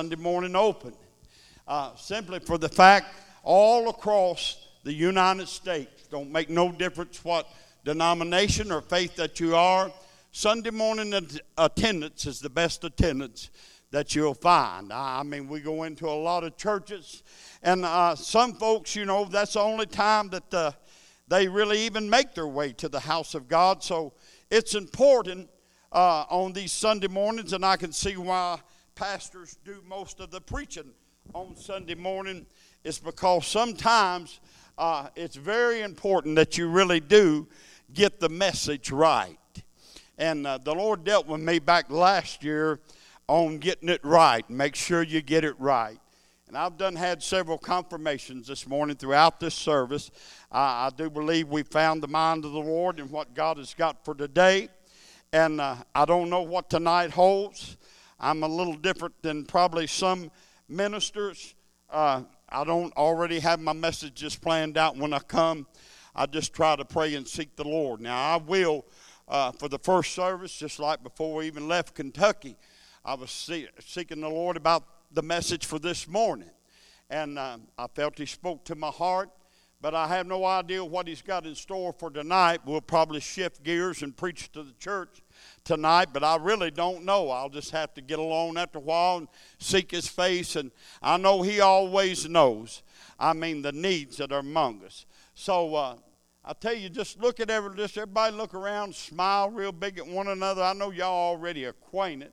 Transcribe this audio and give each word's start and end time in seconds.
Sunday 0.00 0.14
morning 0.14 0.54
open. 0.54 0.92
Uh, 1.66 1.92
simply 1.96 2.38
for 2.38 2.56
the 2.56 2.68
fact 2.68 3.16
all 3.42 3.88
across 3.88 4.68
the 4.84 4.92
United 4.92 5.48
States, 5.48 6.06
don't 6.06 6.30
make 6.30 6.48
no 6.48 6.70
difference 6.70 7.24
what 7.24 7.48
denomination 7.84 8.70
or 8.70 8.80
faith 8.80 9.16
that 9.16 9.40
you 9.40 9.56
are, 9.56 9.90
Sunday 10.30 10.70
morning 10.70 11.12
attendance 11.56 12.26
is 12.26 12.38
the 12.38 12.48
best 12.48 12.84
attendance 12.84 13.50
that 13.90 14.14
you'll 14.14 14.34
find. 14.34 14.92
I 14.92 15.24
mean, 15.24 15.48
we 15.48 15.58
go 15.58 15.82
into 15.82 16.06
a 16.06 16.14
lot 16.14 16.44
of 16.44 16.56
churches, 16.56 17.24
and 17.64 17.84
uh, 17.84 18.14
some 18.14 18.52
folks, 18.52 18.94
you 18.94 19.04
know, 19.04 19.24
that's 19.24 19.54
the 19.54 19.60
only 19.62 19.86
time 19.86 20.28
that 20.28 20.54
uh, 20.54 20.70
they 21.26 21.48
really 21.48 21.80
even 21.80 22.08
make 22.08 22.36
their 22.36 22.46
way 22.46 22.72
to 22.74 22.88
the 22.88 23.00
house 23.00 23.34
of 23.34 23.48
God. 23.48 23.82
So 23.82 24.12
it's 24.48 24.76
important 24.76 25.50
uh, 25.90 26.24
on 26.30 26.52
these 26.52 26.70
Sunday 26.70 27.08
mornings, 27.08 27.52
and 27.52 27.64
I 27.64 27.76
can 27.76 27.90
see 27.90 28.16
why 28.16 28.60
pastors 28.98 29.56
do 29.64 29.80
most 29.86 30.18
of 30.18 30.28
the 30.32 30.40
preaching 30.40 30.90
on 31.32 31.54
Sunday 31.54 31.94
morning 31.94 32.44
is 32.82 32.98
because 32.98 33.46
sometimes 33.46 34.40
uh, 34.76 35.06
it's 35.14 35.36
very 35.36 35.82
important 35.82 36.34
that 36.34 36.58
you 36.58 36.68
really 36.68 36.98
do 36.98 37.46
get 37.94 38.18
the 38.18 38.28
message 38.28 38.90
right. 38.90 39.38
And 40.18 40.44
uh, 40.44 40.58
the 40.58 40.74
Lord 40.74 41.04
dealt 41.04 41.28
with 41.28 41.40
me 41.40 41.60
back 41.60 41.92
last 41.92 42.42
year 42.42 42.80
on 43.28 43.58
getting 43.58 43.88
it 43.88 44.00
right. 44.02 44.48
Make 44.50 44.74
sure 44.74 45.04
you 45.04 45.22
get 45.22 45.44
it 45.44 45.54
right. 45.60 46.00
And 46.48 46.56
I've 46.56 46.76
done 46.76 46.96
had 46.96 47.22
several 47.22 47.56
confirmations 47.56 48.48
this 48.48 48.66
morning 48.66 48.96
throughout 48.96 49.38
this 49.38 49.54
service. 49.54 50.10
Uh, 50.50 50.90
I 50.90 50.90
do 50.96 51.08
believe 51.08 51.46
we 51.46 51.62
found 51.62 52.02
the 52.02 52.08
mind 52.08 52.44
of 52.44 52.50
the 52.50 52.58
Lord 52.58 52.98
and 52.98 53.08
what 53.12 53.32
God 53.32 53.58
has 53.58 53.74
got 53.74 54.04
for 54.04 54.16
today. 54.16 54.70
And 55.32 55.60
uh, 55.60 55.76
I 55.94 56.04
don't 56.04 56.30
know 56.30 56.42
what 56.42 56.68
tonight 56.68 57.12
holds. 57.12 57.76
I'm 58.20 58.42
a 58.42 58.48
little 58.48 58.74
different 58.74 59.20
than 59.22 59.44
probably 59.44 59.86
some 59.86 60.30
ministers. 60.68 61.54
Uh, 61.88 62.22
I 62.48 62.64
don't 62.64 62.92
already 62.96 63.38
have 63.38 63.60
my 63.60 63.72
messages 63.72 64.34
planned 64.34 64.76
out 64.76 64.96
when 64.96 65.12
I 65.12 65.20
come. 65.20 65.66
I 66.16 66.26
just 66.26 66.52
try 66.52 66.74
to 66.74 66.84
pray 66.84 67.14
and 67.14 67.28
seek 67.28 67.54
the 67.54 67.64
Lord. 67.64 68.00
Now, 68.00 68.16
I 68.16 68.36
will, 68.38 68.86
uh, 69.28 69.52
for 69.52 69.68
the 69.68 69.78
first 69.78 70.14
service, 70.14 70.52
just 70.56 70.80
like 70.80 71.02
before 71.02 71.36
we 71.36 71.46
even 71.46 71.68
left 71.68 71.94
Kentucky, 71.94 72.56
I 73.04 73.14
was 73.14 73.30
see- 73.30 73.68
seeking 73.78 74.20
the 74.20 74.28
Lord 74.28 74.56
about 74.56 74.84
the 75.12 75.22
message 75.22 75.64
for 75.64 75.78
this 75.78 76.08
morning. 76.08 76.50
And 77.10 77.38
uh, 77.38 77.58
I 77.78 77.86
felt 77.94 78.18
He 78.18 78.26
spoke 78.26 78.64
to 78.64 78.74
my 78.74 78.88
heart, 78.90 79.30
but 79.80 79.94
I 79.94 80.08
have 80.08 80.26
no 80.26 80.44
idea 80.44 80.84
what 80.84 81.06
He's 81.06 81.22
got 81.22 81.46
in 81.46 81.54
store 81.54 81.92
for 81.92 82.10
tonight. 82.10 82.62
We'll 82.66 82.80
probably 82.80 83.20
shift 83.20 83.62
gears 83.62 84.02
and 84.02 84.16
preach 84.16 84.50
to 84.52 84.64
the 84.64 84.72
church 84.72 85.22
tonight, 85.64 86.08
but 86.12 86.24
I 86.24 86.36
really 86.36 86.70
don't 86.70 87.04
know. 87.04 87.30
I'll 87.30 87.48
just 87.48 87.70
have 87.72 87.94
to 87.94 88.00
get 88.00 88.18
along 88.18 88.56
after 88.56 88.78
a 88.78 88.80
while 88.80 89.18
and 89.18 89.28
seek 89.58 89.90
his 89.90 90.08
face. 90.08 90.56
And 90.56 90.70
I 91.02 91.16
know 91.16 91.42
he 91.42 91.60
always 91.60 92.28
knows, 92.28 92.82
I 93.18 93.32
mean, 93.32 93.62
the 93.62 93.72
needs 93.72 94.16
that 94.16 94.32
are 94.32 94.40
among 94.40 94.84
us. 94.84 95.06
So 95.34 95.74
uh, 95.74 95.96
I 96.44 96.52
tell 96.54 96.74
you, 96.74 96.88
just 96.88 97.20
look 97.20 97.40
at 97.40 97.50
every, 97.50 97.76
just 97.76 97.98
everybody 97.98 98.34
look 98.34 98.54
around, 98.54 98.94
smile 98.94 99.50
real 99.50 99.72
big 99.72 99.98
at 99.98 100.06
one 100.06 100.28
another. 100.28 100.62
I 100.62 100.72
know 100.72 100.90
y'all 100.90 101.30
already 101.30 101.64
acquainted, 101.64 102.32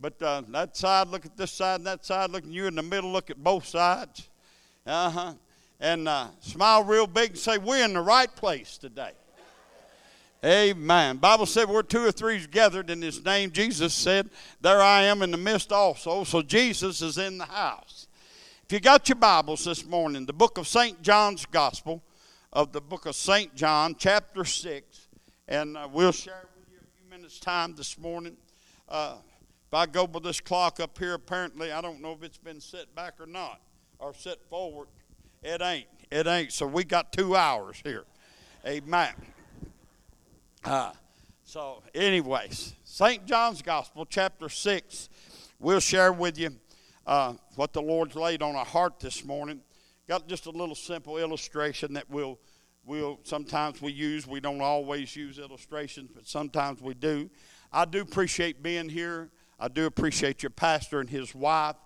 but 0.00 0.20
uh, 0.22 0.42
that 0.48 0.76
side 0.76 1.08
look 1.08 1.26
at 1.26 1.36
this 1.36 1.52
side, 1.52 1.76
and 1.76 1.86
that 1.86 2.04
side 2.06 2.30
look 2.30 2.44
at 2.44 2.50
you 2.50 2.66
in 2.66 2.74
the 2.74 2.82
middle, 2.82 3.12
look 3.12 3.28
at 3.30 3.36
both 3.36 3.66
sides. 3.66 4.28
Uh 4.86 5.10
huh. 5.10 5.34
And 5.78 6.08
uh, 6.08 6.28
smile 6.40 6.84
real 6.84 7.06
big 7.06 7.30
and 7.30 7.38
say, 7.38 7.58
We're 7.58 7.84
in 7.84 7.92
the 7.92 8.00
right 8.00 8.34
place 8.34 8.78
today. 8.78 9.12
Amen. 10.44 11.18
Bible 11.18 11.44
said 11.44 11.68
where 11.68 11.82
two 11.82 12.02
or 12.04 12.12
three 12.12 12.36
is 12.36 12.46
gathered 12.46 12.88
in 12.88 13.02
his 13.02 13.22
name, 13.22 13.50
Jesus 13.50 13.92
said, 13.92 14.30
There 14.60 14.80
I 14.80 15.02
am 15.02 15.20
in 15.20 15.30
the 15.30 15.36
midst 15.36 15.70
also. 15.70 16.24
So 16.24 16.40
Jesus 16.40 17.02
is 17.02 17.18
in 17.18 17.36
the 17.36 17.44
house. 17.44 18.08
If 18.64 18.72
you 18.72 18.80
got 18.80 19.08
your 19.08 19.16
Bibles 19.16 19.64
this 19.64 19.84
morning, 19.84 20.24
the 20.24 20.32
book 20.32 20.56
of 20.56 20.66
St. 20.66 21.02
John's 21.02 21.44
Gospel, 21.44 22.02
of 22.52 22.72
the 22.72 22.80
book 22.80 23.06
of 23.06 23.14
St. 23.14 23.54
John, 23.54 23.94
chapter 23.98 24.44
6, 24.44 25.08
and 25.48 25.76
uh, 25.76 25.88
we'll 25.92 26.12
share 26.12 26.48
with 26.56 26.68
you 26.72 26.78
a 26.78 27.00
few 27.00 27.10
minutes' 27.10 27.38
time 27.38 27.74
this 27.76 27.98
morning. 27.98 28.36
Uh, 28.88 29.16
if 29.68 29.74
I 29.74 29.86
go 29.86 30.06
by 30.06 30.20
this 30.20 30.40
clock 30.40 30.80
up 30.80 30.98
here, 30.98 31.14
apparently, 31.14 31.70
I 31.70 31.80
don't 31.80 32.00
know 32.00 32.12
if 32.12 32.22
it's 32.22 32.38
been 32.38 32.60
set 32.60 32.92
back 32.94 33.14
or 33.20 33.26
not, 33.26 33.60
or 33.98 34.14
set 34.14 34.38
forward. 34.48 34.88
It 35.42 35.60
ain't. 35.60 35.86
It 36.10 36.26
ain't. 36.26 36.52
So 36.52 36.66
we 36.66 36.84
got 36.84 37.12
two 37.12 37.36
hours 37.36 37.80
here. 37.84 38.04
Amen. 38.66 39.12
Uh, 40.62 40.92
so, 41.42 41.82
anyways, 41.94 42.74
St. 42.84 43.24
John's 43.24 43.62
Gospel, 43.62 44.04
chapter 44.04 44.50
6, 44.50 45.08
we'll 45.58 45.80
share 45.80 46.12
with 46.12 46.38
you 46.38 46.50
uh, 47.06 47.32
what 47.56 47.72
the 47.72 47.80
Lord's 47.80 48.14
laid 48.14 48.42
on 48.42 48.54
our 48.54 48.64
heart 48.64 49.00
this 49.00 49.24
morning. 49.24 49.62
Got 50.06 50.28
just 50.28 50.44
a 50.44 50.50
little 50.50 50.74
simple 50.74 51.16
illustration 51.16 51.94
that 51.94 52.10
we'll, 52.10 52.38
we'll 52.84 53.20
sometimes 53.22 53.80
we 53.80 53.92
use. 53.92 54.26
We 54.26 54.38
don't 54.38 54.60
always 54.60 55.16
use 55.16 55.38
illustrations, 55.38 56.10
but 56.14 56.26
sometimes 56.26 56.82
we 56.82 56.92
do. 56.92 57.30
I 57.72 57.86
do 57.86 58.02
appreciate 58.02 58.62
being 58.62 58.90
here. 58.90 59.30
I 59.58 59.68
do 59.68 59.86
appreciate 59.86 60.42
your 60.42 60.50
pastor 60.50 61.00
and 61.00 61.08
his 61.08 61.34
wife. 61.34 61.76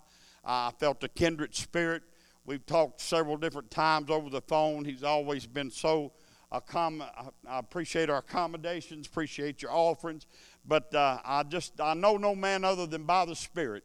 I 0.45 0.73
felt 0.81 1.05
a 1.05 1.09
kindred 1.09 1.55
spirit. 1.55 2.03
We've 2.45 2.67
talked 2.67 3.01
several 3.01 3.37
different 3.37 3.71
times 3.71 4.11
over 4.11 4.31
the 4.31 4.43
phone. 4.43 4.85
He's 4.85 5.05
always 5.05 5.47
been 5.47 5.71
so 5.71 6.13
I 6.55 7.59
appreciate 7.59 8.11
our 8.11 8.19
accommodations, 8.19 9.07
appreciate 9.07 9.63
your 9.63 9.73
offerings, 9.73 10.27
but 10.67 10.95
uh, 10.95 11.19
I 11.25 11.43
just 11.43 11.81
I 11.81 11.95
know 11.95 12.17
no 12.17 12.35
man 12.35 12.65
other 12.65 12.87
than 12.87 13.05
by 13.05 13.25
the 13.25 13.37
Spirit. 13.37 13.85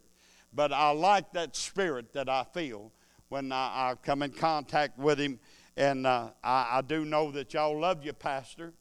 But 0.53 0.73
I 0.73 0.91
like 0.91 1.31
that 1.33 1.55
spirit 1.55 2.13
that 2.13 2.27
I 2.27 2.43
feel 2.43 2.91
when 3.29 3.51
I, 3.51 3.91
I 3.91 3.95
come 4.01 4.23
in 4.23 4.31
contact 4.31 4.97
with 4.97 5.19
him, 5.19 5.39
and 5.77 6.07
uh, 6.07 6.29
I, 6.43 6.77
I 6.77 6.81
do 6.81 7.05
know 7.05 7.31
that 7.31 7.53
y'all 7.53 7.79
love 7.79 8.03
you, 8.03 8.13
Pastor. 8.13 8.73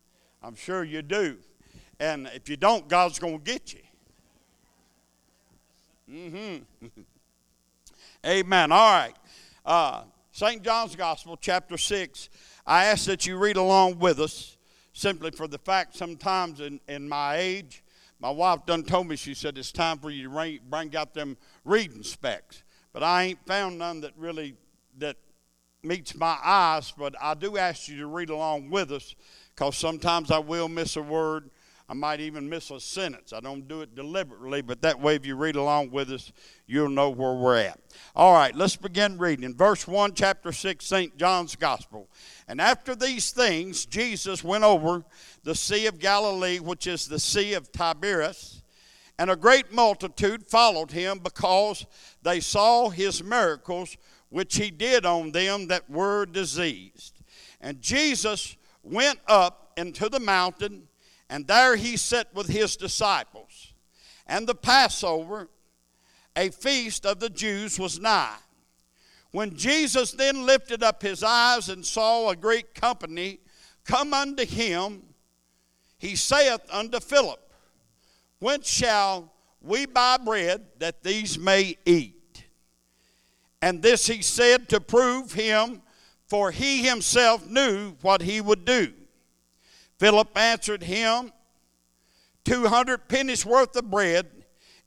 I'm 0.42 0.54
sure 0.54 0.84
you 0.84 1.02
do, 1.02 1.36
and 2.00 2.30
if 2.34 2.48
you 2.48 2.56
don't, 2.56 2.88
God's 2.88 3.18
gonna 3.18 3.38
get 3.38 3.74
you. 3.74 3.80
Mm-hmm. 6.10 6.86
Amen. 8.26 8.72
All 8.72 8.92
right. 8.92 9.14
Uh, 9.64 10.02
St. 10.32 10.62
John's 10.62 10.96
Gospel, 10.96 11.36
chapter 11.36 11.76
6. 11.76 12.30
I 12.68 12.84
ask 12.84 13.06
that 13.06 13.24
you 13.24 13.38
read 13.38 13.56
along 13.56 13.98
with 13.98 14.20
us 14.20 14.58
simply 14.92 15.30
for 15.30 15.48
the 15.48 15.56
fact 15.56 15.96
sometimes 15.96 16.60
in, 16.60 16.80
in 16.86 17.08
my 17.08 17.36
age, 17.36 17.82
my 18.20 18.28
wife 18.28 18.66
done 18.66 18.82
told 18.82 19.08
me, 19.08 19.16
she 19.16 19.32
said, 19.32 19.56
it's 19.56 19.72
time 19.72 19.96
for 19.96 20.10
you 20.10 20.28
to 20.28 20.60
bring 20.68 20.94
out 20.94 21.14
them 21.14 21.38
reading 21.64 22.02
specs. 22.02 22.62
But 22.92 23.02
I 23.02 23.22
ain't 23.22 23.46
found 23.46 23.78
none 23.78 24.02
that 24.02 24.12
really 24.18 24.54
that 24.98 25.16
meets 25.82 26.14
my 26.14 26.36
eyes, 26.44 26.92
but 26.92 27.14
I 27.18 27.32
do 27.32 27.56
ask 27.56 27.88
you 27.88 27.96
to 28.00 28.06
read 28.06 28.28
along 28.28 28.68
with 28.68 28.92
us 28.92 29.14
because 29.54 29.78
sometimes 29.78 30.30
I 30.30 30.38
will 30.38 30.68
miss 30.68 30.96
a 30.96 31.02
word 31.02 31.48
I 31.90 31.94
might 31.94 32.20
even 32.20 32.50
miss 32.50 32.70
a 32.70 32.80
sentence. 32.80 33.32
I 33.32 33.40
don't 33.40 33.66
do 33.66 33.80
it 33.80 33.94
deliberately, 33.94 34.60
but 34.60 34.82
that 34.82 35.00
way, 35.00 35.14
if 35.14 35.24
you 35.24 35.36
read 35.36 35.56
along 35.56 35.90
with 35.90 36.10
us, 36.10 36.32
you'll 36.66 36.90
know 36.90 37.08
where 37.08 37.32
we're 37.32 37.56
at. 37.56 37.80
All 38.14 38.34
right, 38.34 38.54
let's 38.54 38.76
begin 38.76 39.16
reading. 39.16 39.44
In 39.44 39.54
Verse 39.54 39.88
1, 39.88 40.12
chapter 40.12 40.52
6, 40.52 40.84
St. 40.84 41.16
John's 41.16 41.56
Gospel. 41.56 42.10
And 42.48 42.60
after 42.60 42.94
these 42.94 43.30
things, 43.30 43.86
Jesus 43.86 44.42
went 44.42 44.64
over 44.64 45.04
the 45.44 45.54
Sea 45.54 45.86
of 45.86 46.00
Galilee, 46.00 46.58
which 46.58 46.86
is 46.86 47.06
the 47.06 47.20
Sea 47.20 47.54
of 47.54 47.70
Tiberias, 47.70 48.62
and 49.18 49.30
a 49.30 49.36
great 49.36 49.72
multitude 49.72 50.46
followed 50.46 50.92
him 50.92 51.18
because 51.18 51.84
they 52.22 52.40
saw 52.40 52.88
his 52.88 53.22
miracles, 53.22 53.96
which 54.30 54.56
he 54.56 54.70
did 54.70 55.04
on 55.04 55.32
them 55.32 55.68
that 55.68 55.90
were 55.90 56.24
diseased. 56.24 57.20
And 57.60 57.82
Jesus 57.82 58.56
went 58.82 59.18
up 59.26 59.72
into 59.76 60.08
the 60.08 60.20
mountain 60.20 60.88
and 61.30 61.46
there 61.46 61.76
he 61.76 61.96
sat 61.96 62.32
with 62.34 62.48
his 62.48 62.76
disciples. 62.76 63.74
And 64.26 64.46
the 64.46 64.54
Passover, 64.54 65.48
a 66.34 66.50
feast 66.50 67.04
of 67.04 67.20
the 67.20 67.30
Jews, 67.30 67.78
was 67.78 68.00
nigh. 68.00 68.36
When 69.30 69.56
Jesus 69.56 70.12
then 70.12 70.46
lifted 70.46 70.82
up 70.82 71.02
his 71.02 71.22
eyes 71.22 71.68
and 71.68 71.84
saw 71.84 72.30
a 72.30 72.36
great 72.36 72.74
company 72.74 73.40
come 73.84 74.14
unto 74.14 74.44
him, 74.46 75.02
he 75.98 76.16
saith 76.16 76.62
unto 76.70 77.00
Philip, 77.00 77.40
Whence 78.38 78.68
shall 78.68 79.32
we 79.60 79.86
buy 79.86 80.16
bread 80.18 80.64
that 80.78 81.02
these 81.02 81.38
may 81.38 81.76
eat? 81.84 82.44
And 83.60 83.82
this 83.82 84.06
he 84.06 84.22
said 84.22 84.68
to 84.68 84.80
prove 84.80 85.32
him, 85.32 85.82
for 86.28 86.50
he 86.50 86.86
himself 86.86 87.46
knew 87.46 87.96
what 88.02 88.22
he 88.22 88.40
would 88.40 88.64
do. 88.64 88.92
Philip 89.98 90.36
answered 90.36 90.82
him, 90.84 91.32
200 92.44 93.08
pennies 93.08 93.44
worth 93.44 93.74
of 93.76 93.90
bread 93.90 94.26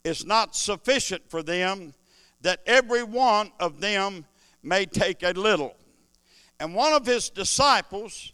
is 0.03 0.25
not 0.25 0.55
sufficient 0.55 1.29
for 1.29 1.43
them, 1.43 1.93
that 2.41 2.61
every 2.65 3.03
one 3.03 3.51
of 3.59 3.81
them 3.81 4.25
may 4.63 4.85
take 4.85 5.23
a 5.23 5.31
little. 5.31 5.75
And 6.59 6.75
one 6.75 6.93
of 6.93 7.05
his 7.05 7.29
disciples, 7.29 8.33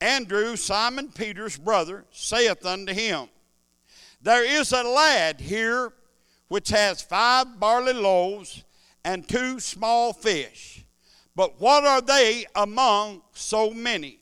Andrew, 0.00 0.56
Simon 0.56 1.10
Peter's 1.10 1.58
brother, 1.58 2.04
saith 2.10 2.64
unto 2.64 2.92
him, 2.92 3.28
There 4.22 4.44
is 4.44 4.72
a 4.72 4.82
lad 4.82 5.40
here 5.40 5.92
which 6.48 6.70
has 6.70 7.02
five 7.02 7.60
barley 7.60 7.92
loaves 7.92 8.64
and 9.04 9.28
two 9.28 9.60
small 9.60 10.12
fish. 10.12 10.84
But 11.36 11.60
what 11.60 11.84
are 11.84 12.00
they 12.00 12.46
among 12.54 13.22
so 13.32 13.70
many? 13.70 14.20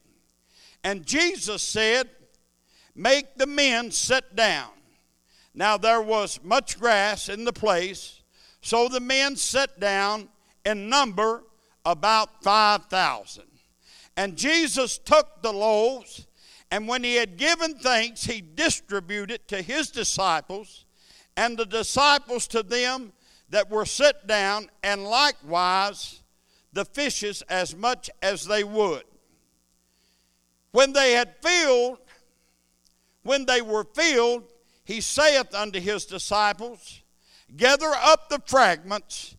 And 0.84 1.06
Jesus 1.06 1.62
said, 1.62 2.10
Make 2.94 3.36
the 3.36 3.46
men 3.46 3.90
sit 3.90 4.34
down. 4.34 4.70
Now 5.54 5.76
there 5.76 6.02
was 6.02 6.40
much 6.42 6.78
grass 6.78 7.28
in 7.28 7.44
the 7.44 7.52
place, 7.52 8.22
so 8.60 8.88
the 8.88 9.00
men 9.00 9.36
sat 9.36 9.80
down 9.80 10.28
in 10.66 10.90
number 10.90 11.44
about 11.86 12.42
5,000. 12.42 13.44
And 14.16 14.36
Jesus 14.36 14.98
took 14.98 15.40
the 15.40 15.52
loaves, 15.52 16.26
and 16.70 16.88
when 16.88 17.04
he 17.04 17.14
had 17.14 17.36
given 17.36 17.74
thanks, 17.74 18.24
he 18.24 18.42
distributed 18.42 19.46
to 19.48 19.62
his 19.62 19.90
disciples, 19.90 20.84
and 21.36 21.56
the 21.56 21.64
disciples 21.64 22.48
to 22.48 22.62
them 22.62 23.12
that 23.48 23.70
were 23.70 23.86
set 23.86 24.26
down, 24.26 24.68
and 24.82 25.04
likewise 25.04 26.22
the 26.72 26.84
fishes 26.84 27.42
as 27.42 27.76
much 27.76 28.10
as 28.20 28.44
they 28.44 28.64
would. 28.64 29.04
When 30.72 30.92
they 30.92 31.12
had 31.12 31.36
filled, 31.40 31.98
when 33.22 33.46
they 33.46 33.62
were 33.62 33.84
filled, 33.94 34.44
he 34.84 35.00
saith 35.00 35.54
unto 35.54 35.80
his 35.80 36.04
disciples, 36.06 37.02
Gather 37.56 37.92
up 37.94 38.28
the 38.28 38.42
fragments 38.46 39.35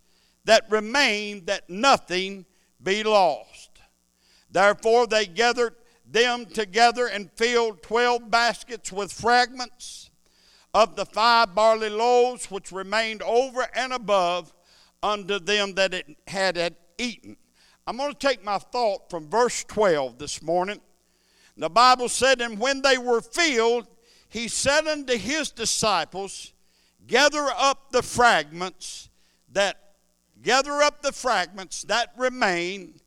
that 0.47 0.65
remain, 0.69 1.45
that 1.45 1.69
nothing 1.69 2.45
be 2.81 3.03
lost. 3.03 3.69
Therefore 4.49 5.05
they 5.05 5.25
gathered 5.25 5.75
them 6.09 6.45
together 6.45 7.07
and 7.07 7.31
filled 7.33 7.83
twelve 7.83 8.31
baskets 8.31 8.91
with 8.91 9.11
fragments 9.11 10.09
of 10.73 10.95
the 10.95 11.05
five 11.05 11.53
barley 11.53 11.89
loaves 11.89 12.49
which 12.49 12.71
remained 12.71 13.21
over 13.21 13.67
and 13.75 13.91
above 13.93 14.53
unto 15.03 15.37
them 15.37 15.73
that 15.75 15.93
it 15.93 16.17
had 16.27 16.75
eaten. 16.97 17.35
I'm 17.85 17.97
going 17.97 18.11
to 18.11 18.17
take 18.17 18.43
my 18.43 18.57
thought 18.57 19.09
from 19.09 19.29
verse 19.29 19.63
12 19.65 20.17
this 20.17 20.41
morning 20.41 20.81
the 21.57 21.69
Bible 21.69 22.07
said, 22.07 22.39
And 22.39 22.59
when 22.59 22.81
they 22.81 22.97
were 22.97 23.21
filled, 23.21 23.87
he 24.29 24.47
said 24.47 24.87
unto 24.87 25.17
his 25.17 25.51
disciples, 25.51 26.53
Gather 27.07 27.49
up 27.57 27.91
the 27.91 28.03
fragments 28.03 29.09
that 29.51 29.86
gather 30.41 30.81
up 30.81 31.01
the 31.01 31.11
fragments 31.11 31.83
that 31.83 32.11
remain, 32.17 32.99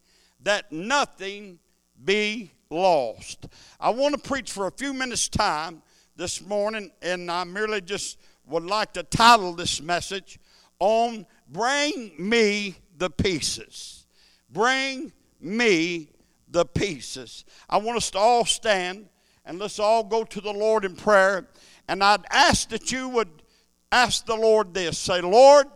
that 0.42 0.70
nothing 0.72 1.58
be 2.04 2.52
lost. 2.70 3.46
I 3.78 3.90
want 3.90 4.14
to 4.14 4.28
preach 4.28 4.52
for 4.52 4.66
a 4.66 4.72
few 4.72 4.92
minutes' 4.92 5.28
time 5.28 5.82
this 6.16 6.40
morning, 6.40 6.90
and 7.02 7.30
I 7.30 7.44
merely 7.44 7.80
just 7.80 8.18
would 8.46 8.64
like 8.64 8.92
to 8.94 9.02
title 9.02 9.52
this 9.54 9.80
message 9.80 10.38
on 10.78 11.26
Bring 11.48 12.12
Me 12.18 12.76
the 12.96 13.10
Pieces. 13.10 14.06
Bring 14.50 15.12
Me 15.40 16.08
the 16.48 16.64
pieces. 16.64 17.44
I 17.68 17.76
want 17.78 17.96
us 17.96 18.10
to 18.10 18.18
all 18.18 18.44
stand 18.44 19.08
and 19.44 19.58
let's 19.58 19.78
all 19.78 20.04
go 20.04 20.24
to 20.24 20.40
the 20.40 20.52
Lord 20.52 20.84
in 20.84 20.96
prayer. 20.96 21.48
And 21.88 22.04
I'd 22.04 22.24
ask 22.30 22.68
that 22.70 22.92
you 22.92 23.08
would 23.08 23.42
ask 23.90 24.26
the 24.26 24.36
Lord 24.36 24.74
this 24.74 24.98
say, 24.98 25.20
Lord, 25.20 25.66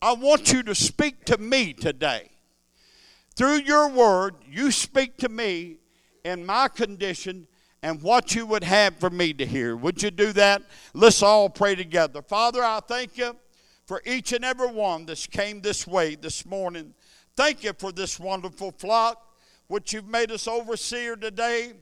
I 0.00 0.12
want 0.12 0.52
you 0.52 0.62
to 0.62 0.74
speak 0.74 1.24
to 1.24 1.38
me 1.38 1.72
today. 1.72 2.30
Through 3.34 3.62
your 3.62 3.88
word, 3.88 4.36
you 4.48 4.70
speak 4.70 5.16
to 5.18 5.28
me 5.28 5.78
in 6.24 6.46
my 6.46 6.68
condition 6.68 7.48
and 7.82 8.02
what 8.02 8.34
you 8.34 8.46
would 8.46 8.64
have 8.64 8.96
for 8.96 9.10
me 9.10 9.32
to 9.34 9.46
hear. 9.46 9.76
Would 9.76 10.02
you 10.02 10.10
do 10.10 10.32
that? 10.34 10.62
Let's 10.94 11.22
all 11.22 11.48
pray 11.48 11.74
together. 11.74 12.22
Father, 12.22 12.62
I 12.62 12.80
thank 12.86 13.18
you 13.18 13.36
for 13.86 14.02
each 14.04 14.32
and 14.32 14.44
every 14.44 14.70
one 14.70 15.06
that's 15.06 15.26
came 15.26 15.60
this 15.60 15.86
way 15.86 16.14
this 16.14 16.46
morning. 16.46 16.94
Thank 17.36 17.64
you 17.64 17.72
for 17.76 17.90
this 17.90 18.20
wonderful 18.20 18.72
flock 18.72 19.24
which 19.66 19.92
you've 19.92 20.08
made 20.08 20.30
us 20.30 20.46
overseer 20.46 21.16
today. 21.16 21.72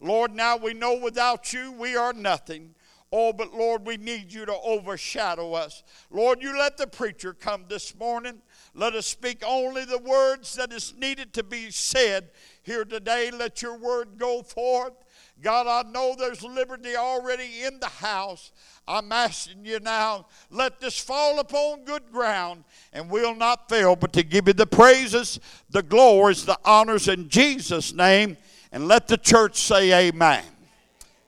Lord, 0.00 0.34
now 0.34 0.56
we 0.56 0.74
know 0.74 0.98
without 0.98 1.52
you 1.52 1.72
we 1.72 1.96
are 1.96 2.12
nothing. 2.12 2.74
Oh, 3.12 3.32
but 3.32 3.54
Lord, 3.54 3.86
we 3.86 3.96
need 3.96 4.32
you 4.32 4.44
to 4.46 4.56
overshadow 4.64 5.52
us. 5.52 5.84
Lord, 6.10 6.42
you 6.42 6.58
let 6.58 6.76
the 6.76 6.88
preacher 6.88 7.32
come 7.32 7.64
this 7.68 7.96
morning. 7.96 8.42
Let 8.74 8.94
us 8.94 9.06
speak 9.06 9.44
only 9.46 9.84
the 9.84 9.98
words 9.98 10.54
that 10.56 10.72
is 10.72 10.92
needed 10.98 11.32
to 11.34 11.44
be 11.44 11.70
said 11.70 12.30
here 12.64 12.84
today. 12.84 13.30
Let 13.30 13.62
your 13.62 13.78
word 13.78 14.18
go 14.18 14.42
forth. 14.42 14.92
God, 15.40 15.66
I 15.68 15.88
know 15.88 16.16
there's 16.18 16.42
liberty 16.42 16.96
already 16.96 17.62
in 17.62 17.78
the 17.78 17.86
house. 17.86 18.50
I'm 18.88 19.12
asking 19.12 19.64
you 19.64 19.78
now, 19.80 20.26
let 20.50 20.80
this 20.80 20.98
fall 20.98 21.38
upon 21.38 21.84
good 21.84 22.10
ground 22.10 22.64
and 22.92 23.10
we'll 23.10 23.34
not 23.34 23.68
fail 23.68 23.94
but 23.94 24.12
to 24.14 24.22
give 24.22 24.48
you 24.48 24.54
the 24.54 24.66
praises, 24.66 25.38
the 25.70 25.82
glories, 25.82 26.44
the 26.44 26.58
honors 26.64 27.06
in 27.06 27.28
Jesus' 27.28 27.92
name. 27.92 28.36
And 28.72 28.88
let 28.88 29.06
the 29.08 29.16
church 29.16 29.60
say 29.60 30.08
amen. 30.08 30.44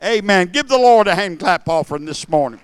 Amen. 0.02 0.48
Give 0.48 0.68
the 0.68 0.78
Lord 0.78 1.08
a 1.08 1.14
hand 1.14 1.40
clap 1.40 1.68
offering 1.68 2.04
this 2.04 2.28
morning. 2.28 2.60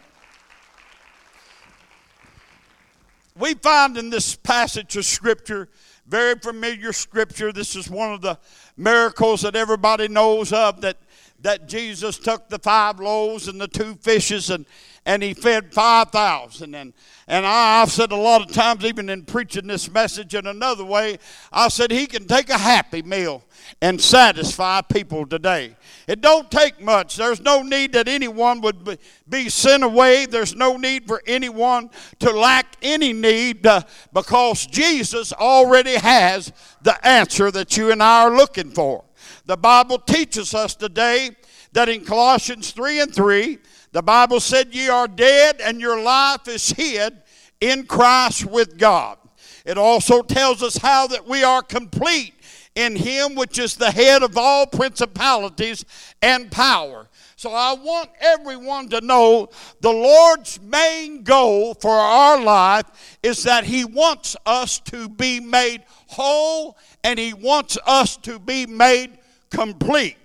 We 3.36 3.54
find 3.54 3.98
in 3.98 4.10
this 4.10 4.36
passage 4.36 4.96
of 4.96 5.04
Scripture, 5.04 5.68
very 6.06 6.36
familiar 6.36 6.92
Scripture, 6.92 7.52
this 7.52 7.74
is 7.74 7.90
one 7.90 8.12
of 8.12 8.20
the 8.20 8.38
miracles 8.76 9.42
that 9.42 9.56
everybody 9.56 10.06
knows 10.06 10.52
of 10.52 10.80
that 10.82 10.98
that 11.44 11.68
Jesus 11.68 12.18
took 12.18 12.48
the 12.48 12.58
five 12.58 12.98
loaves 12.98 13.48
and 13.48 13.60
the 13.60 13.68
two 13.68 13.94
fishes 13.96 14.48
and, 14.48 14.64
and 15.04 15.22
he 15.22 15.34
fed 15.34 15.74
5,000. 15.74 16.74
And, 16.74 16.94
and 17.28 17.44
I, 17.44 17.82
I've 17.82 17.92
said 17.92 18.12
a 18.12 18.16
lot 18.16 18.40
of 18.40 18.50
times, 18.50 18.82
even 18.82 19.10
in 19.10 19.24
preaching 19.24 19.66
this 19.66 19.90
message 19.90 20.34
in 20.34 20.46
another 20.46 20.86
way, 20.86 21.18
I 21.52 21.68
said 21.68 21.90
he 21.90 22.06
can 22.06 22.26
take 22.26 22.48
a 22.48 22.56
happy 22.56 23.02
meal 23.02 23.44
and 23.82 24.00
satisfy 24.00 24.80
people 24.80 25.26
today. 25.26 25.76
It 26.08 26.22
don't 26.22 26.50
take 26.50 26.80
much. 26.80 27.16
There's 27.16 27.42
no 27.42 27.62
need 27.62 27.92
that 27.92 28.08
anyone 28.08 28.62
would 28.62 28.98
be 29.28 29.50
sent 29.50 29.84
away. 29.84 30.24
There's 30.24 30.54
no 30.54 30.78
need 30.78 31.06
for 31.06 31.22
anyone 31.26 31.90
to 32.20 32.30
lack 32.30 32.78
any 32.80 33.12
need 33.12 33.66
uh, 33.66 33.82
because 34.14 34.64
Jesus 34.64 35.34
already 35.34 35.96
has 35.96 36.54
the 36.80 37.06
answer 37.06 37.50
that 37.50 37.76
you 37.76 37.90
and 37.90 38.02
I 38.02 38.22
are 38.22 38.34
looking 38.34 38.70
for. 38.70 39.04
The 39.46 39.56
Bible 39.56 39.98
teaches 39.98 40.54
us 40.54 40.74
today 40.74 41.30
that 41.72 41.88
in 41.88 42.04
Colossians 42.04 42.70
3 42.70 43.00
and 43.00 43.14
3, 43.14 43.58
the 43.92 44.02
Bible 44.02 44.40
said, 44.40 44.74
Ye 44.74 44.88
are 44.88 45.08
dead, 45.08 45.60
and 45.60 45.80
your 45.80 46.00
life 46.00 46.48
is 46.48 46.70
hid 46.70 47.22
in 47.60 47.86
Christ 47.86 48.44
with 48.46 48.78
God. 48.78 49.18
It 49.64 49.78
also 49.78 50.22
tells 50.22 50.62
us 50.62 50.76
how 50.76 51.06
that 51.08 51.26
we 51.26 51.42
are 51.42 51.62
complete 51.62 52.34
in 52.74 52.96
Him, 52.96 53.34
which 53.34 53.58
is 53.58 53.76
the 53.76 53.90
head 53.90 54.22
of 54.22 54.36
all 54.36 54.66
principalities 54.66 55.84
and 56.20 56.50
power. 56.50 57.08
So 57.36 57.50
I 57.52 57.74
want 57.74 58.10
everyone 58.20 58.88
to 58.90 59.00
know 59.00 59.48
the 59.80 59.92
Lord's 59.92 60.60
main 60.60 61.22
goal 61.22 61.74
for 61.74 61.90
our 61.90 62.40
life 62.40 63.18
is 63.22 63.42
that 63.44 63.64
He 63.64 63.84
wants 63.84 64.36
us 64.46 64.78
to 64.80 65.08
be 65.08 65.40
made 65.40 65.82
whole 66.06 66.76
and 67.04 67.18
He 67.18 67.32
wants 67.32 67.78
us 67.86 68.16
to 68.18 68.40
be 68.40 68.66
made 68.66 69.18
complete. 69.50 70.16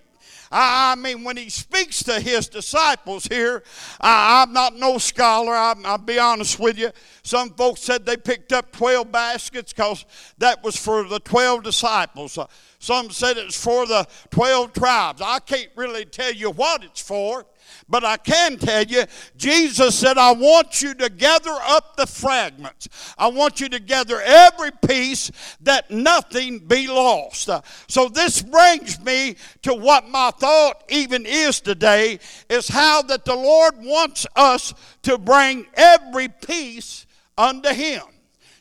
I, 0.52 0.96
mean, 0.96 1.24
when 1.24 1.38
he 1.38 1.50
speaks 1.50 2.02
to 2.04 2.20
his 2.20 2.48
disciples 2.48 3.26
here, 3.26 3.64
I, 4.02 4.42
am 4.42 4.52
not 4.52 4.76
no 4.76 4.98
scholar. 4.98 5.54
I, 5.54 5.74
will 5.74 5.98
be 6.00 6.18
honest 6.18 6.60
with 6.60 6.78
you. 6.78 6.90
Some 7.22 7.52
folks 7.52 7.82
said 7.82 8.06
they 8.06 8.18
picked 8.18 8.52
up 8.52 8.72
12 8.72 9.12
baskets 9.12 9.74
because 9.74 10.06
that 10.40 10.64
was 10.64 10.76
for 10.76 11.04
the 11.04 11.20
12 11.20 11.64
disciples. 11.64 12.40
Some 12.80 13.12
said 13.12 13.38
it's 13.38 13.62
for 13.64 13.86
the 13.86 14.08
12 14.32 14.74
tribes. 14.74 15.22
I 15.22 15.40
can't 15.40 15.70
really 15.76 16.06
tell 16.06 16.34
you 16.34 16.50
what 16.50 16.84
it's 16.84 17.02
for. 17.02 17.46
But 17.88 18.04
I 18.04 18.18
can 18.18 18.58
tell 18.58 18.84
you, 18.84 19.04
Jesus 19.38 19.98
said, 19.98 20.18
I 20.18 20.32
want 20.32 20.82
you 20.82 20.94
to 20.96 21.10
gather 21.10 21.56
up 21.64 21.96
the 21.98 22.06
fragments. 22.06 22.88
I 23.18 23.28
want 23.28 23.60
you 23.60 23.70
to 23.70 23.80
gather 23.80 24.22
every 24.22 24.72
piece 24.72 25.32
that 25.62 25.90
nothing 25.90 26.60
be 26.60 26.88
lost. 26.88 27.50
Uh, 27.50 27.62
so 27.88 28.10
this 28.10 28.42
brings 28.42 29.00
me 29.04 29.36
to 29.64 29.74
what 29.74 30.08
my 30.08 30.32
thought 30.32 30.84
even 30.90 31.26
is 31.26 31.62
today 31.62 32.20
is 32.50 32.68
how 32.68 33.02
that 33.04 33.26
the 33.26 33.36
Lord 33.36 33.76
wants 33.80 34.28
us 34.36 34.74
to 35.04 35.18
bring 35.18 35.66
every 35.74 36.28
piece 36.28 37.06
unto 37.38 37.70
Him. 37.70 38.04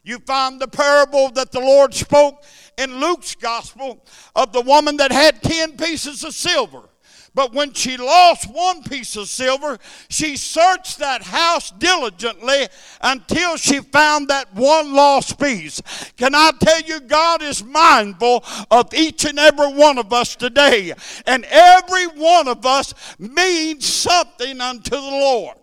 You 0.05 0.19
find 0.21 0.59
the 0.59 0.69
parable 0.69 1.31
that 1.33 1.53
the 1.53 1.61
Lord 1.61 1.93
spoke 1.93 2.43
in 2.79 2.99
Luke's 2.99 3.35
gospel 3.35 4.03
of 4.35 4.53
the 4.53 4.62
woman 4.62 4.97
that 4.99 5.12
had 5.12 5.43
10 5.43 5.77
pieces 5.77 6.25
of 6.25 6.33
silver. 6.33 6.88
But 7.38 7.54
when 7.54 7.73
she 7.73 7.97
lost 7.97 8.52
one 8.52 8.83
piece 8.83 9.14
of 9.14 9.28
silver, 9.28 9.78
she 10.09 10.37
searched 10.37 10.99
that 10.99 11.23
house 11.23 11.71
diligently 11.71 12.66
until 13.00 13.57
she 13.57 13.78
found 13.78 14.26
that 14.26 14.52
one 14.57 14.92
lost 14.92 15.38
piece. 15.38 15.80
Can 16.16 16.35
I 16.35 16.50
tell 16.59 16.80
you, 16.80 16.99
God 16.99 17.40
is 17.42 17.62
mindful 17.62 18.42
of 18.73 18.92
each 18.92 19.25
and 19.25 19.38
every 19.38 19.73
one 19.73 19.99
of 19.99 20.12
us 20.12 20.35
today. 20.35 20.92
And 21.28 21.45
every 21.49 22.09
one 22.09 22.49
of 22.49 22.66
us 22.66 22.92
means 23.21 23.87
something 23.87 24.61
unto 24.61 24.90
the 24.90 25.00
Lord. 25.00 25.57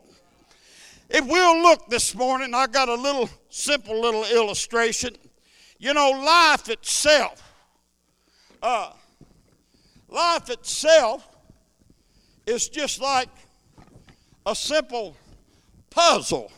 If 1.09 1.27
we'll 1.27 1.61
look 1.61 1.89
this 1.89 2.15
morning, 2.15 2.53
I 2.53 2.67
got 2.67 2.87
a 2.87 2.95
little 2.95 3.29
simple 3.49 3.99
little 3.99 4.23
illustration. 4.23 5.17
You 5.77 5.93
know, 5.93 6.11
life 6.11 6.69
itself, 6.69 7.43
uh, 8.63 8.93
life 10.07 10.49
itself 10.49 11.34
is 12.45 12.69
just 12.69 13.01
like 13.01 13.29
a 14.45 14.55
simple 14.55 15.15
puzzle 15.89 16.51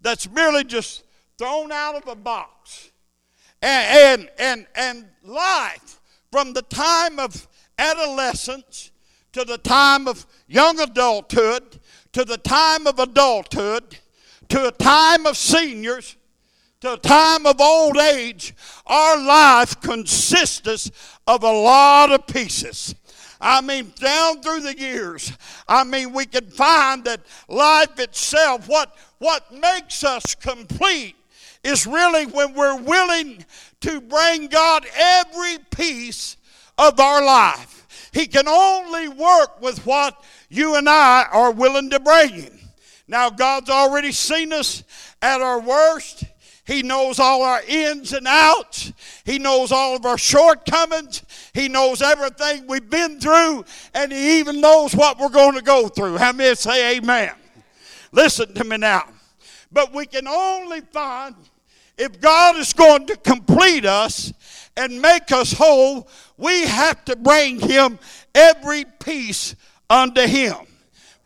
that's 0.00 0.30
merely 0.30 0.64
just 0.64 1.04
thrown 1.38 1.72
out 1.72 1.96
of 1.96 2.06
a 2.06 2.14
box. 2.14 2.90
And, 3.62 4.20
and, 4.20 4.30
and, 4.38 4.66
and 4.74 5.08
life 5.22 6.00
from 6.30 6.52
the 6.52 6.62
time 6.62 7.18
of 7.18 7.46
adolescence 7.78 8.90
to 9.32 9.44
the 9.44 9.58
time 9.58 10.08
of 10.08 10.26
young 10.48 10.80
adulthood 10.80 11.78
to 12.12 12.24
the 12.24 12.38
time 12.38 12.86
of 12.86 12.98
adulthood 12.98 13.98
to 14.48 14.66
a 14.66 14.72
time 14.72 15.26
of 15.26 15.36
seniors 15.36 16.16
to 16.80 16.94
a 16.94 16.96
time 16.96 17.44
of 17.44 17.60
old 17.60 17.98
age, 17.98 18.54
our 18.86 19.22
life 19.22 19.80
consists 19.82 20.90
of 21.26 21.42
a 21.42 21.52
lot 21.52 22.10
of 22.10 22.26
pieces. 22.26 22.94
I 23.40 23.60
mean, 23.60 23.92
down 23.98 24.42
through 24.42 24.60
the 24.60 24.78
years, 24.78 25.32
I 25.66 25.84
mean, 25.84 26.12
we 26.12 26.26
can 26.26 26.46
find 26.50 27.04
that 27.04 27.20
life 27.48 27.98
itself, 27.98 28.68
what, 28.68 28.94
what 29.18 29.52
makes 29.52 30.04
us 30.04 30.34
complete, 30.34 31.16
is 31.64 31.86
really 31.86 32.26
when 32.26 32.54
we're 32.54 32.80
willing 32.80 33.44
to 33.80 34.00
bring 34.00 34.48
God 34.48 34.86
every 34.94 35.58
piece 35.70 36.36
of 36.76 37.00
our 37.00 37.24
life. 37.24 38.10
He 38.12 38.26
can 38.26 38.48
only 38.48 39.08
work 39.08 39.60
with 39.60 39.84
what 39.86 40.22
you 40.48 40.76
and 40.76 40.88
I 40.88 41.26
are 41.30 41.52
willing 41.52 41.90
to 41.90 42.00
bring 42.00 42.30
Him. 42.30 42.58
Now, 43.06 43.30
God's 43.30 43.70
already 43.70 44.12
seen 44.12 44.52
us 44.52 44.84
at 45.22 45.40
our 45.40 45.60
worst. 45.60 46.24
He 46.70 46.84
knows 46.84 47.18
all 47.18 47.42
our 47.42 47.60
ins 47.66 48.12
and 48.12 48.28
outs. 48.28 48.92
He 49.24 49.40
knows 49.40 49.72
all 49.72 49.96
of 49.96 50.06
our 50.06 50.16
shortcomings. 50.16 51.24
He 51.52 51.66
knows 51.68 52.00
everything 52.00 52.68
we've 52.68 52.88
been 52.88 53.18
through, 53.18 53.64
and 53.92 54.12
He 54.12 54.38
even 54.38 54.60
knows 54.60 54.94
what 54.94 55.18
we're 55.18 55.30
going 55.30 55.56
to 55.56 55.62
go 55.62 55.88
through. 55.88 56.18
How 56.18 56.30
many 56.30 56.54
say 56.54 56.96
amen? 56.96 57.32
Listen 58.12 58.54
to 58.54 58.62
me 58.62 58.76
now. 58.76 59.02
But 59.72 59.92
we 59.92 60.06
can 60.06 60.28
only 60.28 60.82
find 60.82 61.34
if 61.98 62.20
God 62.20 62.56
is 62.56 62.72
going 62.72 63.04
to 63.08 63.16
complete 63.16 63.84
us 63.84 64.32
and 64.76 65.02
make 65.02 65.32
us 65.32 65.52
whole, 65.52 66.08
we 66.36 66.68
have 66.68 67.04
to 67.06 67.16
bring 67.16 67.58
Him 67.58 67.98
every 68.32 68.84
piece 69.00 69.56
unto 69.90 70.22
Him. 70.22 70.54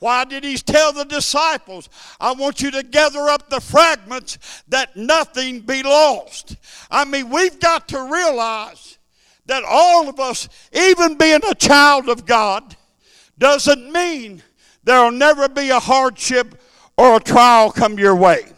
Why 0.04 0.26
did 0.26 0.44
he 0.44 0.58
tell 0.58 0.92
the 0.92 1.06
disciples, 1.06 1.88
I 2.20 2.32
want 2.32 2.61
you 2.61 2.70
to 2.73 2.82
gather 2.82 3.26
up 3.30 3.49
the 3.49 3.58
fragments 3.58 4.37
that 4.68 4.94
nothing 4.94 5.61
be 5.61 5.82
lost? 5.82 6.56
I 6.90 7.06
mean, 7.06 7.30
we've 7.30 7.58
got 7.58 7.88
to 7.88 8.12
realize 8.12 8.99
that 9.46 9.64
all 9.66 10.11
of 10.11 10.20
us, 10.20 10.46
even 10.75 11.16
being 11.16 11.40
a 11.49 11.54
child 11.54 12.11
of 12.11 12.26
God, 12.26 12.76
doesn't 13.38 13.90
mean 13.90 14.42
there'll 14.82 15.11
never 15.11 15.49
be 15.49 15.70
a 15.70 15.80
hardship 15.80 16.61
or 16.99 17.16
a 17.16 17.20
trial 17.20 17.70
come 17.73 17.99
your 17.99 18.14
way. 18.14 18.52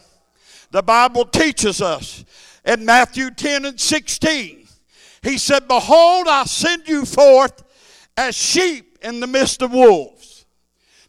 The 0.73 0.83
Bible 0.83 1.27
teaches 1.27 1.81
us 1.81 2.25
in 2.65 2.85
Matthew 2.85 3.31
10 3.31 3.67
and 3.67 3.81
16. 3.81 4.67
He 5.23 5.39
said, 5.39 5.69
Behold, 5.69 6.27
I 6.27 6.43
send 6.43 6.89
you 6.89 7.05
forth 7.05 7.63
as 8.17 8.35
sheep 8.35 8.99
in 9.01 9.21
the 9.21 9.29
midst 9.29 9.63
of 9.63 9.73
wolves. 9.73 10.16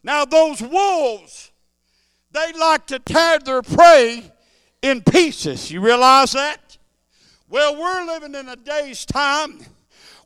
Now, 0.07 0.23
those 0.23 0.61
wolves, 0.61 1.51
they 2.31 2.53
like 2.53 2.87
to 2.87 2.97
tear 2.97 3.39
their 3.39 3.61
prey 3.61 4.23
in 4.81 5.01
pieces. 5.01 5.69
You 5.69 5.81
realize 5.81 6.31
that? 6.31 6.77
Well, 7.49 7.75
we're 7.77 8.05
living 8.05 8.33
in 8.33 8.47
a 8.47 8.55
day's 8.55 9.05
time 9.05 9.59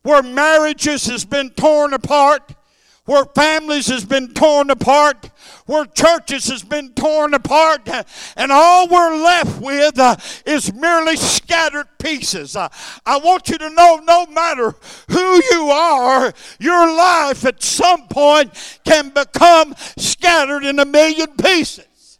where 0.04 0.22
marriages 0.22 1.06
has 1.06 1.24
been 1.24 1.50
torn 1.50 1.94
apart 1.94 2.54
where 3.04 3.24
families 3.34 3.88
has 3.88 4.04
been 4.04 4.32
torn 4.32 4.70
apart, 4.70 5.30
where 5.66 5.84
churches 5.84 6.48
has 6.48 6.62
been 6.62 6.92
torn 6.92 7.34
apart, 7.34 7.88
and 8.36 8.52
all 8.52 8.86
we're 8.88 9.22
left 9.22 9.60
with 9.60 9.98
uh, 9.98 10.16
is 10.46 10.72
merely 10.72 11.16
scattered 11.16 11.88
pieces. 11.98 12.54
Uh, 12.54 12.68
I 13.04 13.18
want 13.18 13.48
you 13.48 13.58
to 13.58 13.70
know 13.70 14.00
no 14.04 14.26
matter 14.26 14.74
who 15.08 15.42
you 15.50 15.70
are, 15.70 16.32
your 16.60 16.96
life 16.96 17.44
at 17.44 17.62
some 17.62 18.06
point 18.06 18.80
can 18.84 19.08
become 19.08 19.74
scattered 19.98 20.64
in 20.64 20.78
a 20.78 20.84
million 20.84 21.28
pieces. 21.36 22.18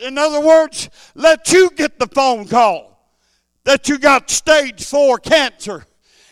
In 0.00 0.16
other 0.16 0.40
words, 0.40 0.88
let 1.14 1.52
you 1.52 1.70
get 1.70 1.98
the 1.98 2.06
phone 2.06 2.46
call 2.46 2.92
that 3.64 3.88
you 3.88 3.98
got 3.98 4.30
stage 4.30 4.84
four 4.84 5.18
cancer 5.18 5.84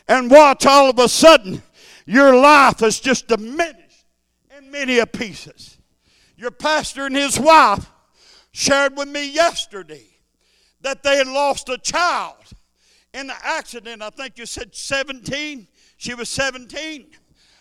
and 0.09 0.31
watch 0.31 0.67
all 0.67 0.91
of 0.91 0.99
a 0.99 1.09
sudden 1.09 1.63
your 2.11 2.35
life 2.35 2.83
is 2.83 2.99
just 2.99 3.29
diminished 3.29 4.05
in 4.59 4.69
many 4.69 4.99
a 4.99 5.07
pieces. 5.07 5.79
Your 6.37 6.51
pastor 6.51 7.07
and 7.07 7.15
his 7.15 7.39
wife 7.39 7.89
shared 8.51 8.97
with 8.97 9.07
me 9.07 9.31
yesterday 9.31 10.07
that 10.81 11.05
they 11.05 11.19
had 11.19 11.29
lost 11.29 11.69
a 11.69 11.79
child 11.79 12.35
in 13.15 13.31
an 13.31 13.37
accident. 13.45 14.03
I 14.03 14.11
think 14.11 14.39
you 14.39 14.47
said 14.47 14.75
17. 14.75 15.69
She 15.99 16.15
was 16.15 16.29
17. 16.31 17.07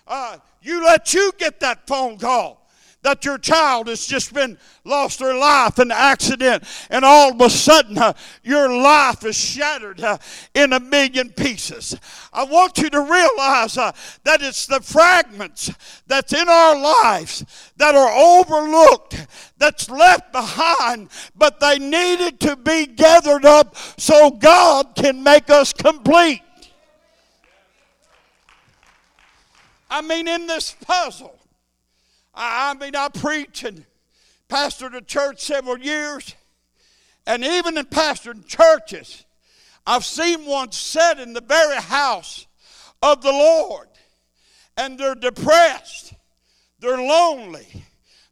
Uh, 0.07 0.37
you 0.63 0.83
let 0.83 1.13
you 1.13 1.31
get 1.37 1.59
that 1.59 1.85
phone 1.85 2.17
call 2.17 2.68
that 3.01 3.23
your 3.23 3.37
child 3.37 3.87
has 3.87 4.05
just 4.05 4.33
been 4.33 4.57
lost 4.83 5.19
their 5.19 5.35
life 5.35 5.79
in 5.79 5.89
an 5.89 5.97
accident 5.97 6.63
and 6.89 7.05
all 7.05 7.31
of 7.31 7.41
a 7.41 7.49
sudden 7.49 7.97
uh, 7.97 8.13
your 8.43 8.69
life 8.81 9.23
is 9.25 9.37
shattered 9.37 10.01
uh, 10.01 10.17
in 10.53 10.73
a 10.73 10.79
million 10.79 11.29
pieces. 11.29 11.97
I 12.33 12.43
want 12.43 12.77
you 12.77 12.89
to 12.89 12.99
realize 12.99 13.77
uh, 13.77 13.93
that 14.23 14.41
it's 14.41 14.67
the 14.67 14.81
fragments 14.81 15.71
that's 16.07 16.33
in 16.33 16.49
our 16.49 16.77
lives 16.77 17.45
that 17.77 17.95
are 17.95 18.11
overlooked 18.11 19.27
that's 19.57 19.89
left 19.89 20.31
behind 20.31 21.09
but 21.35 21.59
they 21.59 21.79
needed 21.79 22.39
to 22.41 22.55
be 22.55 22.85
gathered 22.85 23.45
up 23.45 23.75
so 23.97 24.29
god 24.31 24.95
can 24.95 25.23
make 25.23 25.49
us 25.49 25.71
complete. 25.71 26.41
I 29.89 30.01
mean 30.01 30.27
in 30.27 30.47
this 30.47 30.75
puzzle 30.85 31.39
I, 32.33 32.71
I 32.71 32.73
mean, 32.73 32.95
I 32.95 33.09
preach 33.09 33.63
and 33.63 33.85
pastored 34.47 34.95
a 34.95 35.01
church 35.01 35.41
several 35.41 35.77
years, 35.77 36.35
and 37.27 37.43
even 37.43 37.77
in 37.77 37.85
pastoring 37.85 38.45
churches, 38.45 39.25
I've 39.85 40.05
seen 40.05 40.45
one 40.45 40.71
set 40.71 41.19
in 41.19 41.33
the 41.33 41.41
very 41.41 41.77
house 41.77 42.47
of 43.01 43.21
the 43.21 43.31
Lord, 43.31 43.87
and 44.77 44.97
they're 44.97 45.15
depressed, 45.15 46.13
they're 46.79 46.97
lonely, 46.97 47.67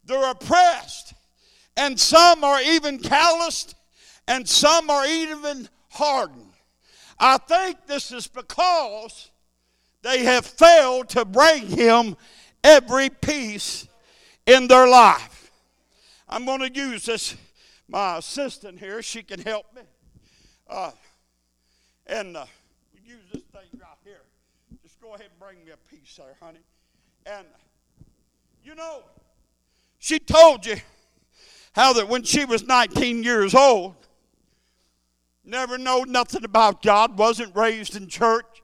they're 0.04 0.32
oppressed, 0.32 1.14
and 1.76 2.00
some 2.00 2.44
are 2.44 2.62
even 2.62 3.00
calloused, 3.00 3.76
and 4.28 4.48
some 4.48 4.90
are 4.90 5.06
even 5.06 5.70
hardened. 5.90 6.54
I 7.20 7.38
think 7.38 7.86
this 7.88 8.12
is 8.12 8.28
because 8.28 9.32
they 10.02 10.24
have 10.24 10.46
failed 10.46 11.10
to 11.10 11.26
bring 11.26 11.68
him 11.68 12.16
every 12.64 13.10
piece 13.10 13.87
in 14.48 14.68
their 14.68 14.88
life. 14.88 15.52
I'm 16.28 16.46
going 16.46 16.62
to 16.62 16.74
use 16.74 17.06
this, 17.06 17.36
my 17.88 18.18
assistant 18.18 18.80
here, 18.80 19.04
she 19.04 19.22
can 19.22 19.40
help 19.42 19.66
me. 19.76 19.82
Uh, 20.68 20.92
and 22.08 22.36
uh, 22.36 22.46
use 23.06 23.24
this 23.32 23.44
thing 23.44 23.80
right 23.80 23.98
here. 24.04 24.22
Just 24.82 25.00
go 25.02 25.10
ahead 25.10 25.28
and 25.30 25.40
bring 25.40 25.64
me 25.66 25.72
a 25.72 25.96
piece 25.96 26.16
there, 26.16 26.36
honey. 26.42 26.60
And 27.26 27.46
you 28.64 28.76
know, 28.76 29.04
she 30.00 30.20
told 30.20 30.66
you 30.66 30.78
how 31.74 31.94
that 31.94 32.08
when 32.08 32.24
she 32.24 32.46
was 32.46 32.64
19 32.64 33.24
years 33.24 33.54
old, 33.54 33.96
never 35.44 35.78
knowed 35.78 36.10
nothing 36.10 36.44
about 36.44 36.82
God, 36.82 37.18
wasn't 37.18 37.56
raised 37.56 37.96
in 37.96 38.08
church, 38.08 38.62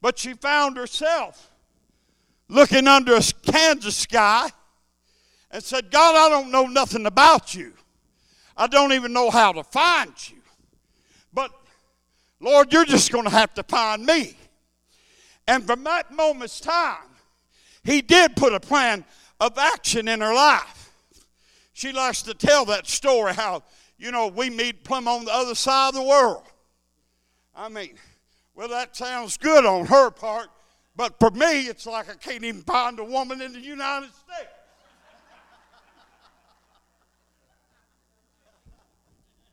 but 0.00 0.18
she 0.18 0.34
found 0.34 0.76
herself 0.76 1.50
looking 2.54 2.86
under 2.86 3.16
a 3.16 3.22
Kansas 3.44 3.96
sky 3.96 4.48
and 5.50 5.62
said, 5.62 5.90
God, 5.90 6.14
I 6.14 6.28
don't 6.28 6.50
know 6.50 6.66
nothing 6.66 7.04
about 7.04 7.54
you. 7.54 7.72
I 8.56 8.68
don't 8.68 8.92
even 8.92 9.12
know 9.12 9.28
how 9.28 9.52
to 9.52 9.64
find 9.64 10.12
you. 10.30 10.38
But 11.32 11.50
Lord, 12.38 12.72
you're 12.72 12.84
just 12.84 13.10
going 13.10 13.24
to 13.24 13.30
have 13.30 13.52
to 13.54 13.64
find 13.64 14.06
me. 14.06 14.36
And 15.48 15.64
from 15.64 15.82
that 15.84 16.12
moment's 16.12 16.60
time, 16.60 17.08
he 17.82 18.00
did 18.00 18.36
put 18.36 18.54
a 18.54 18.60
plan 18.60 19.04
of 19.40 19.58
action 19.58 20.06
in 20.06 20.20
her 20.20 20.32
life. 20.32 20.92
She 21.72 21.90
likes 21.92 22.22
to 22.22 22.34
tell 22.34 22.64
that 22.66 22.86
story 22.86 23.34
how, 23.34 23.64
you 23.98 24.12
know, 24.12 24.28
we 24.28 24.48
meet 24.48 24.84
plumb 24.84 25.08
on 25.08 25.24
the 25.24 25.34
other 25.34 25.56
side 25.56 25.88
of 25.88 25.94
the 25.94 26.02
world. 26.02 26.44
I 27.54 27.68
mean, 27.68 27.96
well, 28.54 28.68
that 28.68 28.96
sounds 28.96 29.36
good 29.36 29.66
on 29.66 29.86
her 29.86 30.10
part, 30.10 30.48
but 30.96 31.18
for 31.18 31.30
me, 31.30 31.62
it's 31.62 31.86
like 31.86 32.08
I 32.08 32.14
can't 32.14 32.44
even 32.44 32.62
find 32.62 32.98
a 32.98 33.04
woman 33.04 33.40
in 33.40 33.52
the 33.52 33.60
United 33.60 34.10
States. 34.10 34.50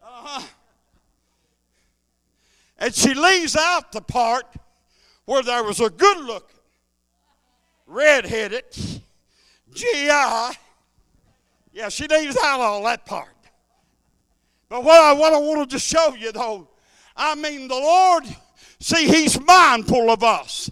Uh-huh. 0.03 0.48
And 2.77 2.93
she 2.93 3.13
leaves 3.13 3.55
out 3.55 3.91
the 3.91 4.01
part 4.01 4.45
where 5.25 5.41
there 5.43 5.63
was 5.63 5.79
a 5.79 5.89
good 5.89 6.17
looking, 6.19 6.60
red 7.88 8.25
headed, 8.25 8.65
GI. 9.74 10.57
Yeah, 11.74 11.89
she 11.89 12.07
leaves 12.07 12.38
out 12.43 12.60
all 12.60 12.83
that 12.83 13.05
part. 13.05 13.29
But 14.67 14.83
what 14.83 15.01
I, 15.01 15.13
what 15.13 15.33
I 15.33 15.38
wanted 15.38 15.69
to 15.71 15.79
show 15.79 16.13
you, 16.15 16.31
though, 16.31 16.67
I 17.15 17.36
mean, 17.36 17.67
the 17.67 17.75
Lord, 17.75 18.24
see, 18.79 19.07
He's 19.07 19.39
mindful 19.39 20.10
of 20.10 20.24
us. 20.24 20.69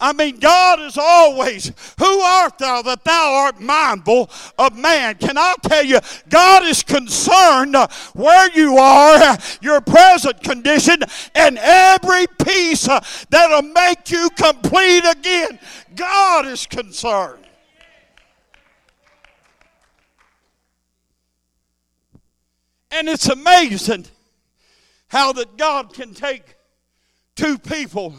I 0.00 0.12
mean, 0.14 0.38
God 0.38 0.80
is 0.80 0.96
always, 0.96 1.72
who 1.98 2.20
art 2.20 2.58
thou 2.58 2.80
that 2.82 3.04
thou 3.04 3.32
art 3.44 3.60
mindful 3.60 4.30
of 4.58 4.76
man? 4.76 5.16
Can 5.16 5.36
I 5.36 5.54
tell 5.62 5.84
you, 5.84 6.00
God 6.28 6.64
is 6.64 6.82
concerned 6.82 7.76
where 8.14 8.50
you 8.52 8.78
are, 8.78 9.36
your 9.60 9.80
present 9.82 10.42
condition, 10.42 11.02
and 11.34 11.58
every 11.58 12.26
piece 12.44 12.88
that'll 13.28 13.62
make 13.62 14.10
you 14.10 14.30
complete 14.36 15.04
again. 15.04 15.58
God 15.94 16.46
is 16.46 16.66
concerned. 16.66 17.44
And 22.90 23.08
it's 23.08 23.28
amazing 23.28 24.06
how 25.08 25.32
that 25.32 25.56
God 25.56 25.92
can 25.92 26.14
take 26.14 26.56
two 27.36 27.58
people 27.58 28.14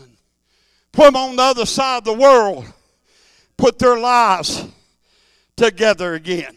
put 0.91 1.05
them 1.05 1.15
on 1.15 1.35
the 1.35 1.41
other 1.41 1.65
side 1.65 1.99
of 1.99 2.03
the 2.03 2.13
world, 2.13 2.65
put 3.57 3.79
their 3.79 3.97
lives 3.97 4.65
together 5.55 6.13
again. 6.13 6.55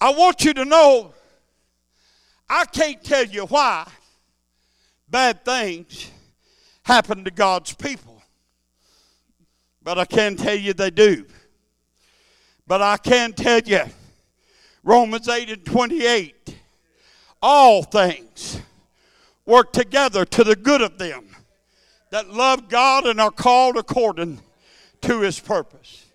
I 0.00 0.10
want 0.10 0.44
you 0.44 0.52
to 0.54 0.64
know 0.64 1.14
I 2.48 2.64
can't 2.66 3.02
tell 3.02 3.24
you 3.24 3.46
why 3.46 3.88
bad 5.08 5.44
things 5.44 6.10
happen 6.82 7.24
to 7.24 7.30
God's 7.30 7.74
people, 7.74 8.22
but 9.82 9.98
I 9.98 10.04
can 10.04 10.36
tell 10.36 10.54
you 10.54 10.72
they 10.72 10.90
do. 10.90 11.26
But 12.66 12.82
I 12.82 12.96
can 12.96 13.32
tell 13.32 13.60
you 13.60 13.82
Romans 14.82 15.28
8 15.28 15.50
and 15.50 15.64
28. 15.64 16.56
All 17.42 17.82
things 17.82 18.60
work 19.44 19.72
together 19.72 20.24
to 20.24 20.44
the 20.44 20.56
good 20.56 20.82
of 20.82 20.98
them 20.98 21.25
that 22.16 22.32
love 22.32 22.70
God 22.70 23.04
and 23.06 23.20
are 23.20 23.30
called 23.30 23.76
according 23.76 24.40
to 25.02 25.20
his 25.20 25.38
purpose. 25.38 26.06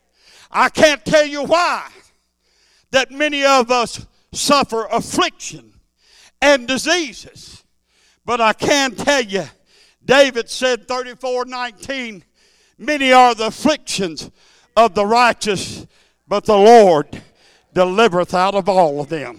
I 0.50 0.70
can't 0.70 1.06
tell 1.06 1.28
you 1.28 1.44
why 1.44 1.88
that 2.90 3.12
many 3.12 3.46
of 3.46 3.70
us 3.70 4.08
suffer 4.32 4.88
affliction 4.88 5.74
and 6.42 6.68
diseases, 6.68 7.64
but 8.26 8.42
I 8.42 8.54
can 8.54 8.96
tell 8.96 9.22
you, 9.22 9.44
David 10.04 10.50
said 10.50 10.88
34 10.88 11.46
19, 11.46 12.24
many 12.80 13.14
are 13.14 13.36
the 13.36 13.46
afflictions 13.46 14.32
of 14.76 14.96
the 14.96 15.06
righteous, 15.06 15.86
but 16.28 16.46
the 16.46 16.58
Lord 16.58 17.22
delivereth 17.76 18.34
out 18.34 18.56
of 18.56 18.68
all 18.68 19.02
of 19.02 19.10
them. 19.10 19.38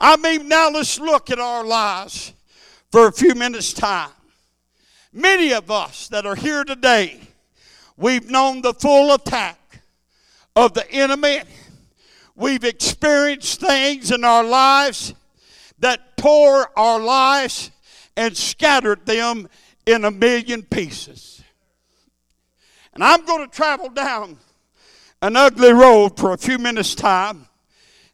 I 0.00 0.16
mean, 0.16 0.48
now 0.48 0.70
let's 0.70 0.98
look 0.98 1.30
at 1.30 1.38
our 1.38 1.62
lives 1.62 2.32
for 2.90 3.08
a 3.08 3.12
few 3.12 3.34
minutes' 3.34 3.74
time. 3.74 4.08
Many 5.12 5.52
of 5.52 5.70
us 5.70 6.08
that 6.08 6.26
are 6.26 6.34
here 6.34 6.64
today, 6.64 7.20
we've 7.96 8.30
known 8.30 8.60
the 8.60 8.74
full 8.74 9.14
attack 9.14 9.80
of 10.54 10.74
the 10.74 10.90
enemy. 10.90 11.40
We've 12.36 12.64
experienced 12.64 13.60
things 13.60 14.10
in 14.10 14.22
our 14.22 14.44
lives 14.44 15.14
that 15.78 16.16
tore 16.16 16.70
our 16.78 17.00
lives 17.00 17.70
and 18.16 18.36
scattered 18.36 19.06
them 19.06 19.48
in 19.86 20.04
a 20.04 20.10
million 20.10 20.62
pieces. 20.62 21.42
And 22.92 23.02
I'm 23.02 23.24
going 23.24 23.48
to 23.48 23.56
travel 23.56 23.88
down 23.88 24.36
an 25.22 25.36
ugly 25.36 25.72
road 25.72 26.18
for 26.18 26.32
a 26.32 26.38
few 26.38 26.58
minutes' 26.58 26.94
time. 26.94 27.46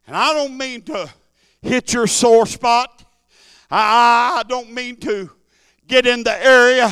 And 0.07 0.15
I 0.15 0.33
don't 0.33 0.57
mean 0.57 0.83
to 0.83 1.09
hit 1.61 1.91
your 1.91 2.07
sore 2.07 2.45
spot. 2.45 3.03
I, 3.69 4.43
don't 4.47 4.71
mean 4.71 4.95
to 4.97 5.31
get 5.87 6.05
in 6.05 6.23
the 6.23 6.45
area 6.45 6.91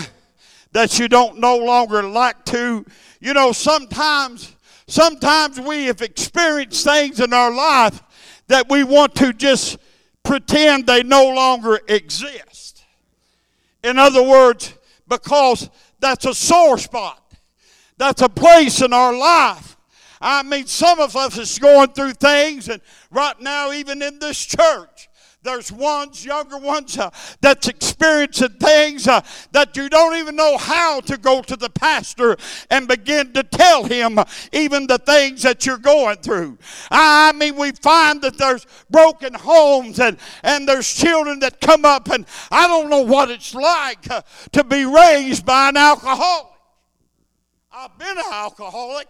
that 0.72 1.00
you 1.00 1.08
don't 1.08 1.40
no 1.40 1.58
longer 1.58 2.04
like 2.04 2.44
to. 2.46 2.86
You 3.20 3.34
know, 3.34 3.52
sometimes, 3.52 4.56
sometimes 4.88 5.60
we 5.60 5.86
have 5.86 6.02
experienced 6.02 6.84
things 6.84 7.20
in 7.20 7.34
our 7.34 7.54
life 7.54 8.02
that 8.48 8.70
we 8.70 8.84
want 8.84 9.16
to 9.16 9.34
just 9.34 9.78
pretend 10.24 10.88
they 10.88 11.04
no 11.04 11.34
longer 11.34 11.80
exist. 11.88 12.84
In 13.84 14.00
other 14.00 14.24
words, 14.24 14.74
because 15.08 15.70
that's 16.00 16.26
a 16.26 16.34
sore 16.34 16.78
spot. 16.78 17.20
That's 17.98 18.22
a 18.22 18.30
place 18.30 18.82
in 18.82 18.94
our 18.94 19.16
life 19.16 19.74
I 20.24 20.42
mean, 20.42 20.68
some 20.68 21.02
of 21.02 21.18
us 21.18 21.38
is 21.38 21.60
going 21.60 21.90
through 21.90 22.14
things, 22.14 22.70
and 22.70 22.82
right 23.12 23.38
now, 23.42 23.74
even 23.74 24.02
in 24.02 24.20
this 24.20 24.38
church, 24.46 25.10
there's 25.44 25.72
ones, 25.72 26.26
younger 26.26 26.58
ones, 26.58 26.98
uh, 26.98 27.10
that's 27.42 27.68
experiencing 27.68 28.50
things 28.50 29.08
uh, 29.08 29.22
that 29.52 29.76
you 29.76 29.90
don't 29.90 30.16
even 30.18 30.36
know 30.36 30.58
how 30.58 31.02
to 31.02 31.18
go 31.18 31.42
to 31.42 31.56
the 31.56 31.70
pastor 31.70 32.38
and 32.70 32.88
begin 32.88 33.34
to 33.34 33.44
tell 33.44 33.84
him 33.84 34.20
uh, 34.20 34.26
even 34.52 34.88
the 34.88 34.98
things 34.98 35.42
that 35.44 35.66
you're 35.66 35.78
going 35.78 36.18
through. 36.18 36.58
I 36.90 37.34
mean, 37.34 37.56
we 37.58 37.72
find 37.72 38.22
that 38.22 38.38
there's 38.38 38.66
broken 38.90 39.34
homes 39.34 40.00
and, 40.00 40.18
and 40.44 40.68
there's 40.68 40.92
children 40.92 41.40
that 41.40 41.60
come 41.62 41.86
up, 41.86 42.10
and 42.10 42.26
I 42.50 42.68
don't 42.68 42.90
know 42.90 43.02
what 43.02 43.30
it's 43.30 43.54
like 43.54 44.10
uh, 44.10 44.22
to 44.54 44.64
be 44.64 44.86
raised 44.86 45.46
by 45.46 45.70
an 45.70 45.78
alcoholic. 45.78 46.48
I've 47.72 47.98
been 47.98 48.18
an 48.18 48.24
alcoholic. 48.32 49.08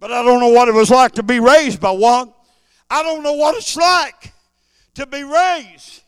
But 0.00 0.10
I 0.10 0.22
don't 0.22 0.40
know 0.40 0.48
what 0.48 0.66
it 0.68 0.74
was 0.74 0.90
like 0.90 1.12
to 1.12 1.22
be 1.22 1.40
raised 1.40 1.78
by 1.78 1.90
one. 1.90 2.32
I 2.88 3.02
don't 3.02 3.22
know 3.22 3.34
what 3.34 3.54
it's 3.54 3.76
like 3.76 4.29
to 4.94 5.06
be 5.06 5.22
raised 5.22 6.02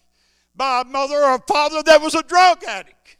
by 0.54 0.82
a 0.82 0.84
mother 0.84 1.16
or 1.16 1.34
a 1.34 1.38
father 1.40 1.82
that 1.82 2.00
was 2.00 2.14
a 2.14 2.22
drug 2.22 2.62
addict. 2.64 3.16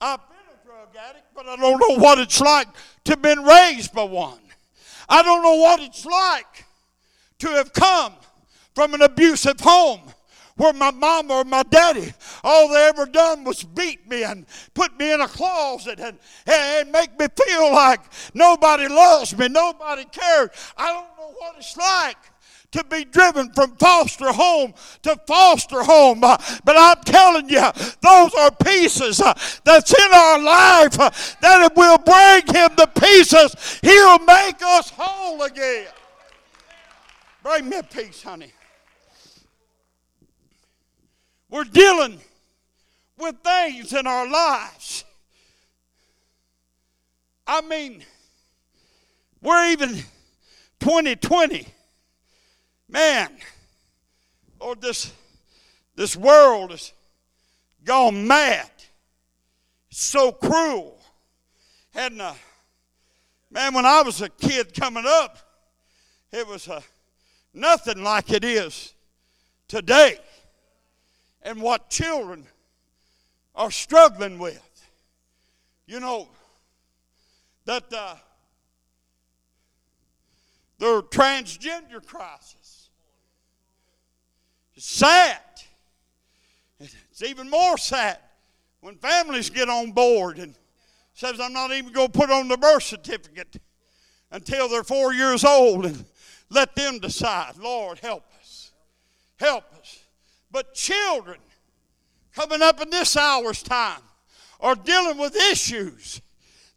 I've 0.00 0.20
been 0.28 0.38
a 0.54 0.66
drug 0.66 0.88
addict, 0.96 1.26
but 1.34 1.46
I 1.46 1.56
don't 1.56 1.78
know 1.78 2.02
what 2.02 2.18
it's 2.18 2.40
like 2.40 2.68
to 3.04 3.12
have 3.12 3.22
been 3.22 3.42
raised 3.42 3.92
by 3.92 4.04
one. 4.04 4.40
I 5.08 5.22
don't 5.22 5.42
know 5.42 5.56
what 5.56 5.80
it's 5.80 6.04
like 6.04 6.66
to 7.38 7.48
have 7.48 7.72
come 7.72 8.14
from 8.74 8.94
an 8.94 9.02
abusive 9.02 9.60
home 9.60 10.02
where 10.58 10.72
my 10.72 10.90
mama 10.90 11.34
or 11.34 11.44
my 11.44 11.62
daddy, 11.62 12.12
all 12.42 12.68
they 12.68 12.88
ever 12.88 13.06
done 13.06 13.44
was 13.44 13.62
beat 13.62 14.08
me 14.08 14.24
and 14.24 14.44
put 14.74 14.98
me 14.98 15.12
in 15.12 15.20
a 15.20 15.28
closet 15.28 16.00
and, 16.00 16.18
and 16.46 16.90
make 16.90 17.18
me 17.18 17.26
feel 17.44 17.72
like 17.72 18.00
nobody 18.34 18.88
loves 18.88 19.36
me, 19.38 19.48
nobody 19.48 20.04
cares. 20.06 20.50
I 20.76 20.92
don't 20.92 21.16
know 21.16 21.32
what 21.38 21.56
it's 21.56 21.76
like 21.76 22.16
to 22.70 22.84
be 22.84 23.04
driven 23.04 23.50
from 23.52 23.74
foster 23.76 24.32
home 24.32 24.74
to 25.02 25.16
foster 25.26 25.82
home. 25.82 26.22
Uh, 26.22 26.36
but 26.64 26.76
I'm 26.78 27.02
telling 27.04 27.48
you, 27.48 27.64
those 28.02 28.34
are 28.34 28.50
pieces 28.50 29.20
uh, 29.20 29.34
that's 29.64 29.92
in 29.98 30.12
our 30.12 30.38
life 30.38 31.00
uh, 31.00 31.10
that 31.40 31.72
will 31.74 31.98
bring 31.98 32.54
him 32.54 32.70
the 32.76 32.86
pieces. 33.00 33.80
He'll 33.82 34.18
make 34.20 34.62
us 34.62 34.92
whole 34.94 35.42
again. 35.42 35.88
Bring 37.42 37.68
me 37.68 37.78
a 37.78 37.82
piece, 37.82 38.22
honey. 38.22 38.52
We're 41.50 41.64
dealing 41.64 42.20
with 43.16 43.36
things 43.42 43.94
in 43.94 44.06
our 44.06 44.28
lives. 44.28 45.04
I 47.46 47.62
mean, 47.62 48.04
we're 49.40 49.70
even 49.70 49.94
2020. 50.80 51.66
Man, 52.88 53.30
Lord, 54.60 54.80
this, 54.80 55.12
this 55.94 56.16
world 56.16 56.70
has 56.70 56.92
gone 57.84 58.26
mad. 58.26 58.70
It's 59.90 60.04
so 60.04 60.32
cruel. 60.32 60.98
And 61.94 62.20
uh, 62.20 62.34
man, 63.50 63.74
when 63.74 63.84
I 63.84 64.02
was 64.02 64.22
a 64.22 64.28
kid 64.28 64.72
coming 64.72 65.04
up, 65.06 65.38
it 66.32 66.46
was 66.46 66.68
uh, 66.68 66.80
nothing 67.52 68.02
like 68.02 68.30
it 68.30 68.44
is 68.44 68.94
today 69.66 70.18
and 71.42 71.60
what 71.60 71.90
children 71.90 72.46
are 73.54 73.70
struggling 73.70 74.38
with. 74.38 74.62
You 75.86 76.00
know, 76.00 76.28
that 77.64 77.92
uh, 77.92 78.14
their 80.78 81.02
transgender 81.02 82.04
crisis 82.04 82.77
is 84.78 84.84
sad. 84.84 85.40
It's 86.78 87.22
even 87.24 87.50
more 87.50 87.76
sad 87.76 88.18
when 88.80 88.94
families 88.94 89.50
get 89.50 89.68
on 89.68 89.90
board 89.90 90.38
and 90.38 90.54
says, 91.14 91.40
I'm 91.40 91.52
not 91.52 91.72
even 91.72 91.92
going 91.92 92.12
to 92.12 92.18
put 92.18 92.30
on 92.30 92.46
the 92.46 92.56
birth 92.56 92.84
certificate 92.84 93.60
until 94.30 94.68
they're 94.68 94.84
four 94.84 95.12
years 95.12 95.44
old 95.44 95.84
and 95.84 96.04
let 96.48 96.76
them 96.76 97.00
decide. 97.00 97.56
Lord, 97.58 97.98
help 97.98 98.22
us. 98.38 98.70
Help 99.40 99.64
us. 99.80 100.04
But 100.52 100.74
children 100.74 101.40
coming 102.32 102.62
up 102.62 102.80
in 102.80 102.90
this 102.90 103.16
hour's 103.16 103.64
time 103.64 104.02
are 104.60 104.76
dealing 104.76 105.18
with 105.18 105.34
issues 105.34 106.20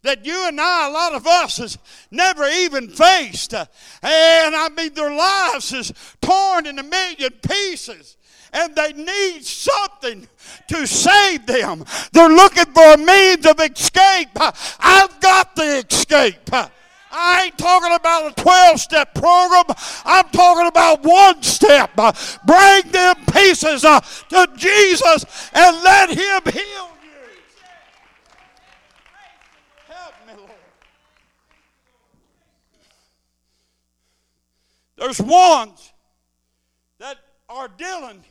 that 0.02 0.24
you 0.26 0.48
and 0.48 0.60
I, 0.60 0.88
a 0.88 0.92
lot 0.92 1.12
of 1.12 1.26
us, 1.26 1.58
has 1.58 1.78
never 2.10 2.46
even 2.46 2.88
faced. 2.88 3.54
And 3.54 3.68
I 4.02 4.68
mean, 4.76 4.94
their 4.94 5.14
lives 5.14 5.72
is 5.72 5.92
torn 6.20 6.66
in 6.66 6.78
a 6.78 6.82
million 6.82 7.32
pieces. 7.46 8.16
And 8.54 8.76
they 8.76 8.92
need 8.92 9.44
something 9.44 10.28
to 10.68 10.86
save 10.86 11.46
them. 11.46 11.84
They're 12.12 12.28
looking 12.28 12.66
for 12.66 12.92
a 12.92 12.98
means 12.98 13.46
of 13.46 13.58
escape. 13.60 14.28
I've 14.36 15.20
got 15.20 15.56
the 15.56 15.84
escape. 15.88 16.50
I 17.12 17.44
ain't 17.44 17.58
talking 17.58 17.94
about 17.94 18.32
a 18.32 18.42
12 18.42 18.80
step 18.80 19.14
program. 19.14 19.64
I'm 20.04 20.28
talking 20.30 20.66
about 20.66 21.02
one 21.02 21.42
step. 21.42 21.94
Bring 22.46 22.90
them 22.90 23.16
pieces 23.32 23.84
uh, 23.84 24.00
to 24.00 24.48
Jesus 24.56 25.50
and 25.52 25.82
let 25.82 26.08
Him 26.08 26.42
heal 26.52 26.62
you. 26.62 27.18
Help 29.88 30.14
me, 30.26 30.32
Lord. 30.38 30.50
There's 35.02 35.20
ones 35.20 35.92
that 37.00 37.16
are 37.48 37.66
dealing 37.66 38.22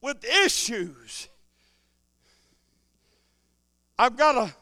with 0.00 0.24
issues. 0.24 1.28
I've 3.96 4.16
got 4.16 4.34
a, 4.34 4.54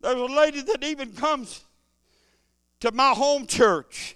there's 0.00 0.14
a 0.14 0.32
lady 0.32 0.60
that 0.60 0.84
even 0.84 1.12
comes 1.14 1.64
to 2.78 2.92
my 2.92 3.10
home 3.10 3.48
church. 3.48 4.14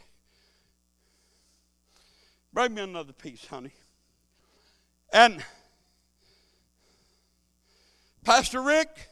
Bring 2.52 2.74
me 2.74 2.82
another 2.82 3.12
piece, 3.12 3.44
honey. 3.44 3.72
And 5.12 5.44
Pastor 8.22 8.62
Rick, 8.62 9.08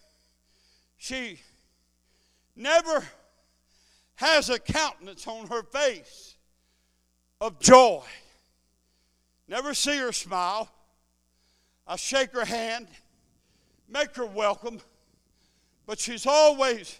she 0.97 1.41
never 2.55 3.05
has 4.15 4.49
a 4.49 4.61
countenance 4.61 5.27
on 5.27 5.49
her 5.49 5.65
face 5.65 6.34
of 7.41 7.61
joy. 7.61 8.03
Never 9.49 9.75
see 9.75 9.99
her 9.99 10.13
smile. 10.13 10.69
I 11.87 11.97
shake 11.97 12.33
her 12.33 12.45
hand, 12.45 12.89
make 13.89 14.15
her 14.17 14.27
welcome, 14.27 14.81
but 15.87 15.99
she's 15.99 16.27
always 16.27 16.99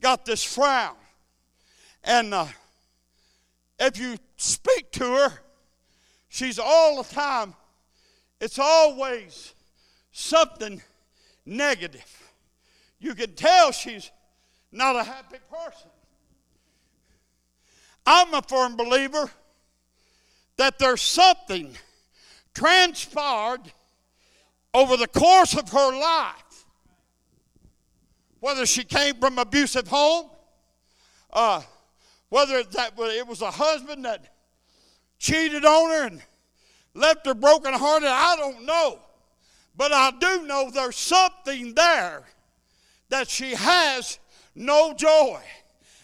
got 0.00 0.26
this 0.26 0.44
frown 0.44 0.96
and 2.06 2.32
uh, 2.32 2.46
if 3.80 3.98
you 3.98 4.16
speak 4.36 4.92
to 4.92 5.04
her, 5.04 5.32
she's 6.28 6.58
all 6.58 7.02
the 7.02 7.14
time, 7.14 7.52
it's 8.40 8.60
always 8.60 9.54
something 10.12 10.80
negative. 11.44 12.32
You 13.00 13.14
can 13.14 13.34
tell 13.34 13.72
she's 13.72 14.10
not 14.70 14.94
a 14.94 15.02
happy 15.02 15.38
person. 15.50 15.90
I'm 18.06 18.32
a 18.34 18.42
firm 18.42 18.76
believer 18.76 19.30
that 20.56 20.78
there's 20.78 21.02
something 21.02 21.76
transpired 22.54 23.60
over 24.72 24.96
the 24.96 25.08
course 25.08 25.54
of 25.54 25.68
her 25.70 26.00
life, 26.00 26.66
whether 28.40 28.64
she 28.64 28.84
came 28.84 29.16
from 29.16 29.38
abusive 29.38 29.88
home, 29.88 30.30
uh, 31.32 31.62
whether 32.28 32.62
that 32.62 32.92
it 32.98 33.26
was 33.26 33.42
a 33.42 33.50
husband 33.50 34.04
that 34.04 34.32
cheated 35.18 35.64
on 35.64 35.90
her 35.90 36.06
and 36.06 36.22
left 36.94 37.26
her 37.26 37.34
brokenhearted, 37.34 38.08
I 38.08 38.36
don't 38.36 38.64
know. 38.64 39.00
But 39.76 39.92
I 39.92 40.10
do 40.18 40.46
know 40.46 40.70
there's 40.70 40.96
something 40.96 41.74
there 41.74 42.24
that 43.08 43.28
she 43.28 43.54
has 43.54 44.18
no 44.54 44.94
joy. 44.94 45.40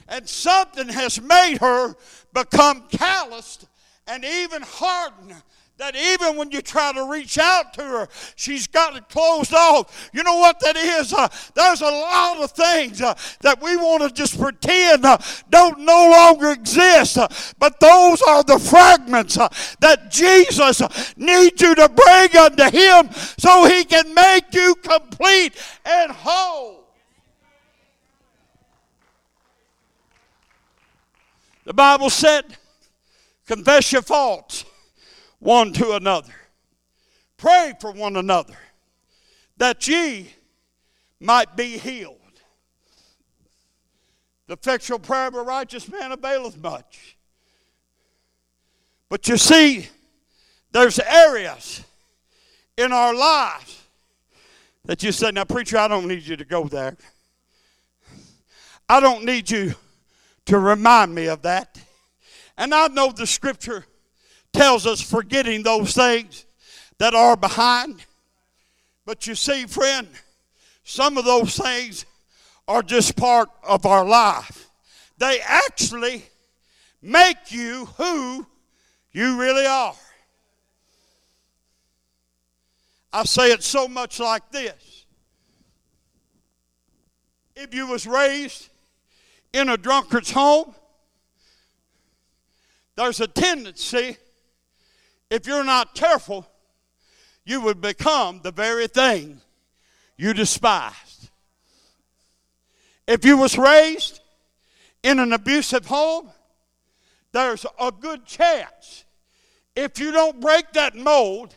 And 0.09 0.29
something 0.29 0.89
has 0.89 1.21
made 1.21 1.59
her 1.59 1.95
become 2.33 2.85
calloused 2.91 3.67
and 4.07 4.25
even 4.25 4.63
hardened 4.63 5.43
that 5.83 5.97
even 5.97 6.37
when 6.37 6.51
you 6.53 6.63
try 6.63 6.93
to 6.93 7.11
reach 7.11 7.39
out 7.39 7.75
to 7.75 7.83
her, 7.83 8.09
she's 8.37 8.69
got 8.69 8.95
it 8.95 9.09
closed 9.09 9.53
off. 9.53 10.11
You 10.13 10.23
know 10.23 10.37
what 10.37 10.61
that 10.61 10.77
is? 10.77 11.13
Uh, 11.13 11.27
there's 11.55 11.81
a 11.81 11.91
lot 11.91 12.39
of 12.39 12.53
things 12.53 13.01
uh, 13.01 13.15
that 13.41 13.61
we 13.61 13.77
want 13.77 14.03
to 14.03 14.11
just 14.11 14.39
pretend 14.39 15.05
uh, 15.05 15.19
don't 15.51 15.81
no 15.81 16.09
longer 16.11 16.51
exist, 16.51 17.19
uh, 17.19 17.27
but 17.59 17.81
those 17.81 18.23
are 18.23 18.45
the 18.45 18.61
fragments 18.61 19.37
uh, 19.37 19.49
that 19.81 20.11
Jesus 20.11 20.81
needs 21.17 21.61
you 21.61 21.75
to 21.75 21.89
bring 21.89 22.37
unto 22.37 22.71
Him 22.71 23.11
so 23.39 23.65
He 23.65 23.85
can 23.85 24.15
make 24.15 24.55
you 24.55 24.77
complete 24.77 25.55
and 25.85 26.13
whole. 26.13 26.82
The 31.65 31.75
Bible 31.75 32.11
said, 32.11 32.57
confess 33.47 33.93
your 33.93 34.03
faults 34.03 34.65
one 35.39 35.73
to 35.75 35.93
another. 35.93 36.35
Pray 37.37 37.73
for 37.81 37.93
one 37.93 38.17
another 38.17 38.57
that 39.57 39.87
ye 39.87 40.33
might 41.21 41.57
be 41.57 41.79
healed. 41.79 42.17
The 44.47 44.55
effectual 44.55 44.99
prayer 44.99 45.29
of 45.29 45.35
a 45.35 45.43
righteous 45.43 45.89
man 45.89 46.13
availeth 46.13 46.61
much. 46.61 47.17
But 49.09 49.29
you 49.29 49.37
see, 49.37 49.89
there's 50.73 50.99
areas 50.99 51.85
in 52.77 52.93
our 52.93 53.15
lives 53.15 53.83
that 54.85 55.03
you 55.03 55.13
say, 55.13 55.31
Now, 55.31 55.45
preacher, 55.45 55.79
I 55.79 55.89
don't 55.89 56.09
need 56.09 56.23
you 56.23 56.37
to 56.37 56.45
go 56.45 56.65
there. 56.65 56.97
I 58.89 59.01
don't 59.01 59.25
need 59.25 59.51
you 59.51 59.75
to 60.47 60.59
remind 60.59 61.15
me 61.15 61.27
of 61.27 61.43
that. 61.43 61.81
And 62.57 62.75
I 62.75 62.89
know 62.89 63.13
the 63.13 63.27
scripture 63.27 63.85
tells 64.53 64.87
us 64.87 65.01
forgetting 65.01 65.63
those 65.63 65.95
things 65.95 66.45
that 66.99 67.15
are 67.15 67.37
behind. 67.37 68.05
But 69.05 69.27
you 69.27 69.35
see, 69.35 69.67
friend, 69.67 70.09
some 70.85 71.17
of 71.17 71.25
those 71.25 71.57
things 71.57 72.07
are 72.69 72.83
just 72.83 73.17
part 73.17 73.49
of 73.63 73.87
our 73.87 74.05
life. 74.05 74.69
They 75.19 75.41
actually 75.45 76.25
make 77.01 77.51
you 77.51 77.87
who 77.97 78.47
you 79.13 79.39
really 79.41 79.67
are. 79.67 79.95
I 83.13 83.25
say 83.25 83.53
it 83.53 83.63
so 83.63 83.89
much 83.89 84.21
like 84.21 84.51
this. 84.51 85.07
If 87.55 87.75
you 87.75 87.87
was 87.87 88.07
raised 88.07 88.71
in 89.53 89.69
a 89.69 89.77
drunkard's 89.77 90.31
home, 90.31 90.75
there's 92.97 93.21
a 93.21 93.27
tendency 93.27 94.17
if 95.33 95.47
you're 95.47 95.65
not 95.65 95.95
careful, 95.95 96.47
you 97.47 97.63
would 97.63 97.81
become 97.81 98.41
the 98.43 98.53
very 98.53 98.87
thing 98.87 99.41
you 100.19 100.35
despised. 100.35 101.31
If 103.07 103.25
you 103.25 103.39
was 103.39 103.57
raised 103.57 104.21
in 105.03 105.19
an 105.19 105.33
abusive 105.33 105.87
home, 105.87 106.29
there's 107.33 107.65
a 107.81 107.91
good 107.91 108.27
chance 108.27 109.05
if 109.75 109.99
you 109.99 110.13
don't 110.13 110.39
break 110.39 110.71
that 110.75 110.95
mold 110.95 111.57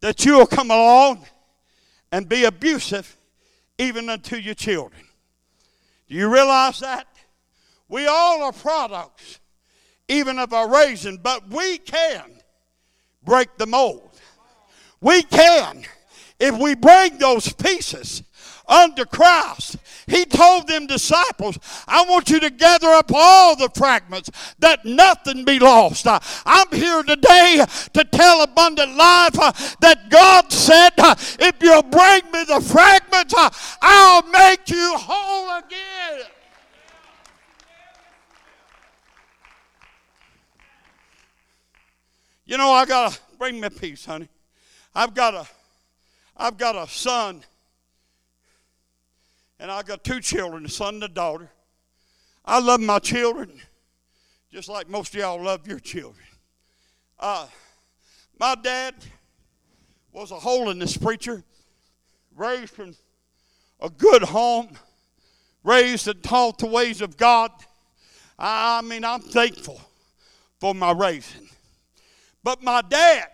that 0.00 0.24
you'll 0.24 0.46
come 0.46 0.70
along 0.70 1.26
and 2.12 2.28
be 2.28 2.44
abusive 2.44 3.16
even 3.78 4.08
unto 4.08 4.36
your 4.36 4.54
children. 4.54 5.02
Do 6.08 6.14
you 6.14 6.32
realize 6.32 6.80
that? 6.80 7.06
We 7.88 8.06
all 8.06 8.42
are 8.42 8.52
products 8.52 9.40
even 10.08 10.38
of 10.38 10.52
our 10.52 10.68
raising, 10.68 11.18
but 11.18 11.48
we 11.48 11.78
can 11.78 12.40
break 13.24 13.56
the 13.58 13.66
mold. 13.66 14.10
We 15.00 15.22
can 15.22 15.84
if 16.38 16.56
we 16.56 16.74
bring 16.74 17.18
those 17.18 17.52
pieces 17.52 18.22
under 18.68 19.04
Christ. 19.04 19.76
He 20.06 20.24
told 20.24 20.68
them 20.68 20.86
disciples, 20.86 21.58
I 21.86 22.04
want 22.04 22.30
you 22.30 22.40
to 22.40 22.50
gather 22.50 22.88
up 22.88 23.10
all 23.12 23.56
the 23.56 23.70
fragments 23.74 24.30
that 24.58 24.84
nothing 24.84 25.44
be 25.44 25.58
lost. 25.58 26.06
Uh, 26.06 26.20
I'm 26.44 26.70
here 26.70 27.02
today 27.02 27.64
to 27.92 28.04
tell 28.04 28.42
abundant 28.42 28.96
life 28.96 29.38
uh, 29.38 29.52
that 29.80 30.08
God 30.10 30.52
said, 30.52 30.92
uh, 30.98 31.14
if 31.40 31.54
you'll 31.60 31.82
bring 31.82 32.22
me 32.32 32.44
the 32.44 32.60
fragments, 32.60 33.34
I'll 33.82 34.22
make 34.28 34.68
you 34.70 34.94
whole 34.96 35.58
again. 35.58 36.26
You 42.44 42.56
know, 42.56 42.70
I 42.70 42.86
got 42.86 43.12
to 43.12 43.18
bring 43.38 43.60
me 43.60 43.68
piece, 43.68 44.04
honey. 44.04 44.28
I've 44.94 45.14
got 45.14 45.34
a 45.34 45.46
I've 46.36 46.56
got 46.56 46.76
a 46.76 46.86
son 46.88 47.42
and 49.58 49.70
I've 49.70 49.86
got 49.86 50.04
two 50.04 50.20
children, 50.20 50.66
a 50.66 50.68
son 50.68 50.94
and 50.94 51.04
a 51.04 51.08
daughter. 51.08 51.50
I 52.44 52.60
love 52.60 52.80
my 52.80 52.98
children 52.98 53.60
just 54.56 54.70
like 54.70 54.88
most 54.88 55.14
of 55.14 55.20
y'all 55.20 55.42
love 55.42 55.66
your 55.66 55.78
children. 55.78 56.24
Uh, 57.18 57.46
my 58.40 58.54
dad 58.54 58.94
was 60.12 60.30
a 60.30 60.36
holiness 60.36 60.96
preacher, 60.96 61.44
raised 62.34 62.78
in 62.78 62.94
a 63.80 63.90
good 63.90 64.22
home, 64.22 64.70
raised 65.62 66.08
and 66.08 66.22
taught 66.22 66.56
the 66.56 66.66
ways 66.66 67.02
of 67.02 67.18
God. 67.18 67.50
I 68.38 68.80
mean, 68.80 69.04
I'm 69.04 69.20
thankful 69.20 69.78
for 70.58 70.74
my 70.74 70.92
raising. 70.92 71.50
But 72.42 72.62
my 72.62 72.80
dad, 72.80 73.28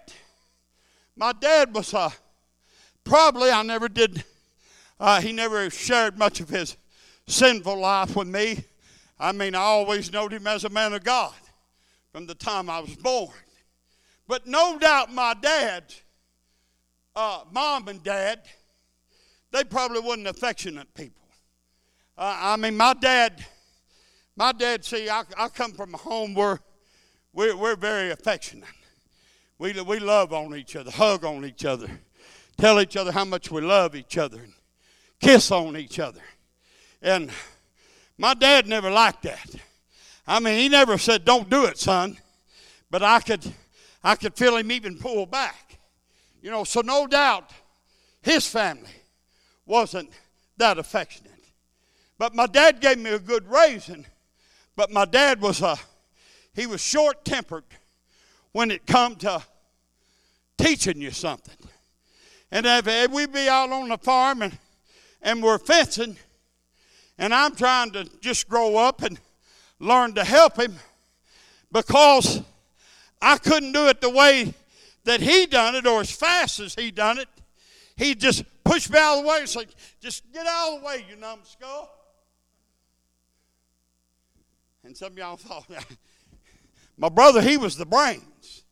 my 1.15 1.33
dad 1.33 1.73
was 1.73 1.95
a, 1.95 2.11
probably 3.05 3.51
I 3.51 3.63
never 3.63 3.89
did, 3.89 4.25
uh, 5.03 5.21
he 5.21 5.33
never 5.33 5.69
shared 5.69 6.17
much 6.17 6.39
of 6.39 6.49
his 6.49 6.77
sinful 7.27 7.77
life 7.77 8.15
with 8.15 8.29
me. 8.29 8.63
I 9.19 9.33
mean, 9.33 9.57
I 9.57 9.59
always 9.59 10.13
knowed 10.13 10.33
him 10.33 10.47
as 10.47 10.63
a 10.63 10.69
man 10.69 10.93
of 10.93 11.03
God 11.03 11.35
from 12.13 12.25
the 12.27 12.37
time 12.37 12.71
I 12.71 12.79
was 12.79 12.95
born. 12.95 13.33
But 14.29 14.47
no 14.47 14.79
doubt 14.79 15.13
my 15.13 15.35
dad, 15.35 15.93
uh, 17.17 17.41
mom 17.51 17.89
and 17.89 18.01
dad, 18.05 18.43
they 19.51 19.65
probably 19.65 19.99
wasn't 19.99 20.29
affectionate 20.29 20.95
people. 20.95 21.25
Uh, 22.17 22.37
I 22.39 22.57
mean, 22.57 22.77
my 22.77 22.95
dad, 22.95 23.45
my 24.37 24.53
dad, 24.53 24.85
see, 24.85 25.11
I, 25.11 25.25
I 25.37 25.49
come 25.49 25.73
from 25.73 25.95
a 25.95 25.99
home 25.99 26.33
where 26.33 26.61
we're, 27.33 27.57
we're 27.57 27.77
very 27.77 28.13
affectionate. 28.13 28.69
We, 29.59 29.73
we 29.81 29.99
love 29.99 30.33
on 30.33 30.55
each 30.55 30.77
other, 30.77 30.93
hug 30.93 31.25
on 31.25 31.45
each 31.45 31.65
other, 31.65 31.91
tell 32.57 32.81
each 32.81 32.97
other 32.97 33.11
how 33.11 33.25
much 33.25 33.51
we 33.51 33.63
love 33.63 33.97
each 33.97 34.17
other, 34.17 34.39
and 34.39 34.53
kiss 35.23 35.51
on 35.51 35.77
each 35.77 35.99
other. 35.99 36.21
And 37.01 37.31
my 38.19 38.35
dad 38.35 38.67
never 38.67 38.91
liked 38.91 39.23
that. 39.23 39.55
I 40.27 40.41
mean, 40.41 40.59
he 40.59 40.69
never 40.69 40.99
said, 40.99 41.25
"Don't 41.25 41.49
do 41.49 41.65
it, 41.65 41.79
son," 41.79 42.19
but 42.91 43.03
I 43.03 43.21
could, 43.21 43.51
I 44.05 44.17
could 44.17 44.37
feel 44.37 44.57
him 44.57 44.71
even 44.71 44.99
pull 44.99 45.25
back. 45.25 45.79
You 46.43 46.51
know, 46.51 46.65
so 46.65 46.81
no 46.81 47.07
doubt 47.07 47.51
his 48.21 48.47
family 48.47 48.91
wasn't 49.65 50.11
that 50.59 50.79
affectionate. 50.79 51.33
But 52.19 52.35
my 52.35 52.47
dad 52.47 52.81
gave 52.81 52.99
me 52.99 53.11
a 53.11 53.19
good 53.19 53.49
raising. 53.49 54.07
But 54.77 54.91
my 54.91 55.05
dad 55.05 55.41
was 55.41 55.61
a, 55.61 55.77
he 56.55 56.67
was 56.67 56.81
short 56.81 57.25
tempered 57.25 57.65
when 58.53 58.71
it 58.71 58.87
come 58.87 59.17
to 59.17 59.43
teaching 60.57 61.01
you 61.01 61.11
something. 61.11 61.57
And 62.51 62.67
if, 62.67 62.87
if 62.87 63.11
we 63.11 63.27
be 63.27 63.49
out 63.49 63.71
on 63.71 63.89
the 63.89 63.99
farm 63.99 64.43
and, 64.43 64.57
and 65.23 65.43
we're 65.43 65.59
fencing, 65.59 66.17
and 67.19 67.33
I'm 67.33 67.55
trying 67.55 67.93
to 67.93 68.09
just 68.21 68.49
grow 68.49 68.77
up 68.77 69.03
and 69.03 69.19
learn 69.79 70.15
to 70.15 70.25
help 70.25 70.59
him 70.59 70.75
because 71.71 72.43
I 73.21 73.39
couldn't 73.39 73.73
do 73.73 73.89
it 73.89 74.01
the 74.01 74.11
way 74.11 74.55
that 75.05 75.21
he 75.21 75.47
done 75.47 75.75
it 75.75 75.87
or 75.87 76.01
as 76.01 76.11
fast 76.11 76.61
as 76.61 76.75
he 76.75 76.91
done 76.91 77.19
it. 77.19 77.29
He 77.97 78.15
just 78.15 78.45
pushed 78.65 78.91
me 78.91 78.99
out 78.99 79.19
of 79.19 79.23
the 79.23 79.29
way 79.29 79.39
and 79.41 79.49
said, 79.49 79.67
just 80.01 80.31
get 80.33 80.47
out 80.47 80.75
of 80.75 80.81
the 80.81 80.87
way, 80.87 81.05
you 81.09 81.17
numbskull. 81.17 81.91
And 84.85 84.97
some 84.97 85.13
of 85.13 85.19
y'all 85.19 85.37
thought, 85.37 85.67
my 86.97 87.09
brother, 87.09 87.41
he 87.41 87.57
was 87.57 87.77
the 87.77 87.87
brains. 87.87 88.65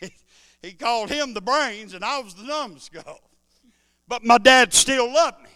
he 0.62 0.72
called 0.72 1.10
him 1.10 1.34
the 1.34 1.40
brains, 1.40 1.94
and 1.94 2.04
I 2.04 2.20
was 2.20 2.34
the 2.34 2.44
numbskull. 2.44 3.20
But 4.06 4.24
my 4.24 4.38
dad 4.38 4.72
still 4.72 5.12
loved 5.12 5.42
me. 5.42 5.50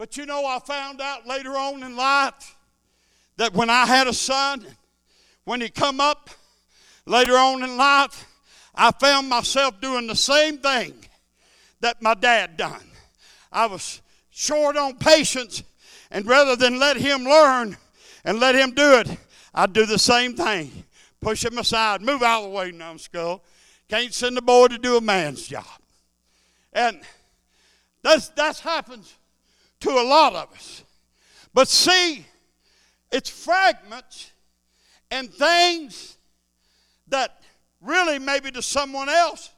But 0.00 0.16
you 0.16 0.24
know, 0.24 0.46
I 0.46 0.58
found 0.60 1.02
out 1.02 1.26
later 1.26 1.58
on 1.58 1.82
in 1.82 1.94
life 1.94 2.56
that 3.36 3.52
when 3.52 3.68
I 3.68 3.84
had 3.84 4.06
a 4.06 4.14
son, 4.14 4.66
when 5.44 5.60
he 5.60 5.68
come 5.68 6.00
up 6.00 6.30
later 7.04 7.36
on 7.36 7.62
in 7.62 7.76
life, 7.76 8.26
I 8.74 8.92
found 8.92 9.28
myself 9.28 9.78
doing 9.78 10.06
the 10.06 10.16
same 10.16 10.56
thing 10.56 10.94
that 11.80 12.00
my 12.00 12.14
dad 12.14 12.56
done. 12.56 12.80
I 13.52 13.66
was 13.66 14.00
short 14.30 14.74
on 14.78 14.96
patience, 14.96 15.62
and 16.10 16.26
rather 16.26 16.56
than 16.56 16.78
let 16.78 16.96
him 16.96 17.24
learn 17.24 17.76
and 18.24 18.40
let 18.40 18.54
him 18.54 18.70
do 18.70 19.00
it, 19.00 19.18
I'd 19.54 19.74
do 19.74 19.84
the 19.84 19.98
same 19.98 20.34
thing. 20.34 20.84
Push 21.20 21.44
him 21.44 21.58
aside, 21.58 22.00
move 22.00 22.22
out 22.22 22.44
of 22.44 22.44
the 22.44 22.56
way, 22.56 22.70
numbskull. 22.70 23.44
Can't 23.90 24.14
send 24.14 24.38
a 24.38 24.40
boy 24.40 24.68
to 24.68 24.78
do 24.78 24.96
a 24.96 25.02
man's 25.02 25.46
job. 25.46 25.66
And 26.72 27.02
that's 28.02 28.28
that's 28.28 28.60
happens 28.60 29.18
to 29.80 29.90
a 29.90 30.04
lot 30.06 30.34
of 30.34 30.52
us. 30.52 30.84
But 31.52 31.68
see, 31.68 32.26
it's 33.10 33.28
fragments 33.28 34.32
and 35.10 35.32
things 35.32 36.16
that 37.08 37.42
really 37.80 38.18
maybe 38.18 38.50
to 38.52 38.62
someone 38.62 39.08
else 39.08 39.50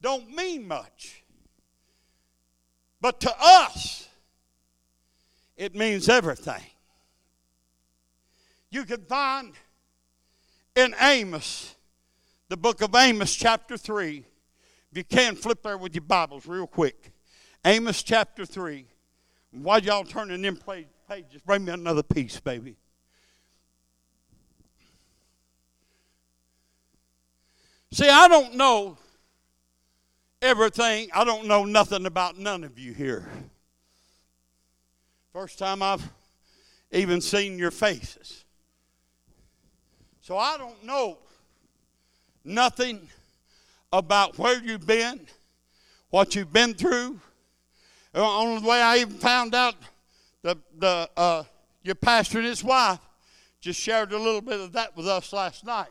don't 0.00 0.34
mean 0.34 0.66
much. 0.66 1.22
But 3.00 3.20
to 3.20 3.34
us, 3.40 4.08
it 5.56 5.74
means 5.74 6.08
everything. 6.08 6.62
You 8.70 8.84
can 8.84 9.02
find 9.02 9.52
in 10.74 10.94
Amos, 11.00 11.74
the 12.48 12.56
book 12.56 12.80
of 12.80 12.94
Amos, 12.94 13.34
chapter 13.34 13.76
3. 13.76 14.24
If 14.90 14.98
you 14.98 15.04
can, 15.04 15.36
flip 15.36 15.62
there 15.62 15.76
with 15.76 15.94
your 15.94 16.02
Bibles 16.02 16.46
real 16.46 16.66
quick. 16.66 17.12
Amos 17.64 18.02
chapter 18.02 18.44
3. 18.44 18.86
While 19.52 19.80
y'all 19.80 20.04
turning 20.04 20.42
them 20.42 20.58
pages, 21.08 21.42
bring 21.44 21.64
me 21.66 21.72
another 21.72 22.02
piece, 22.02 22.40
baby. 22.40 22.76
See, 27.92 28.08
I 28.08 28.26
don't 28.26 28.54
know 28.54 28.96
everything. 30.40 31.10
I 31.14 31.24
don't 31.24 31.46
know 31.46 31.66
nothing 31.66 32.06
about 32.06 32.38
none 32.38 32.64
of 32.64 32.78
you 32.78 32.94
here. 32.94 33.28
First 35.34 35.58
time 35.58 35.82
I've 35.82 36.06
even 36.90 37.20
seen 37.20 37.58
your 37.58 37.70
faces. 37.70 38.44
So 40.22 40.38
I 40.38 40.56
don't 40.56 40.82
know 40.84 41.18
nothing 42.44 43.08
about 43.92 44.38
where 44.38 44.62
you've 44.62 44.86
been, 44.86 45.20
what 46.10 46.34
you've 46.34 46.52
been 46.52 46.72
through. 46.72 47.20
The 48.12 48.20
only 48.20 48.66
way 48.66 48.80
I 48.80 48.98
even 48.98 49.14
found 49.14 49.54
out 49.54 49.74
the, 50.42 50.58
the 50.78 51.08
uh, 51.16 51.44
your 51.82 51.94
pastor 51.94 52.38
and 52.38 52.46
his 52.46 52.62
wife 52.62 52.98
just 53.60 53.80
shared 53.80 54.12
a 54.12 54.18
little 54.18 54.40
bit 54.40 54.60
of 54.60 54.72
that 54.72 54.96
with 54.96 55.08
us 55.08 55.32
last 55.32 55.64
night, 55.64 55.90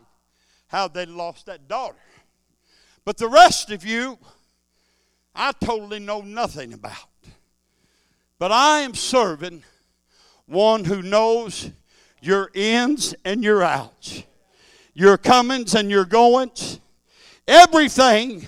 how 0.68 0.88
they 0.88 1.06
lost 1.06 1.46
that 1.46 1.66
daughter. 1.68 1.96
But 3.04 3.16
the 3.16 3.28
rest 3.28 3.70
of 3.70 3.84
you, 3.84 4.18
I 5.34 5.52
totally 5.52 5.98
know 5.98 6.20
nothing 6.20 6.72
about. 6.72 6.96
But 8.38 8.52
I 8.52 8.80
am 8.80 8.94
serving 8.94 9.64
one 10.46 10.84
who 10.84 11.02
knows 11.02 11.70
your 12.20 12.50
ins 12.54 13.14
and 13.24 13.42
your 13.42 13.62
outs, 13.62 14.22
your 14.94 15.16
comings 15.16 15.74
and 15.74 15.90
your 15.90 16.04
goings, 16.04 16.78
everything 17.48 18.46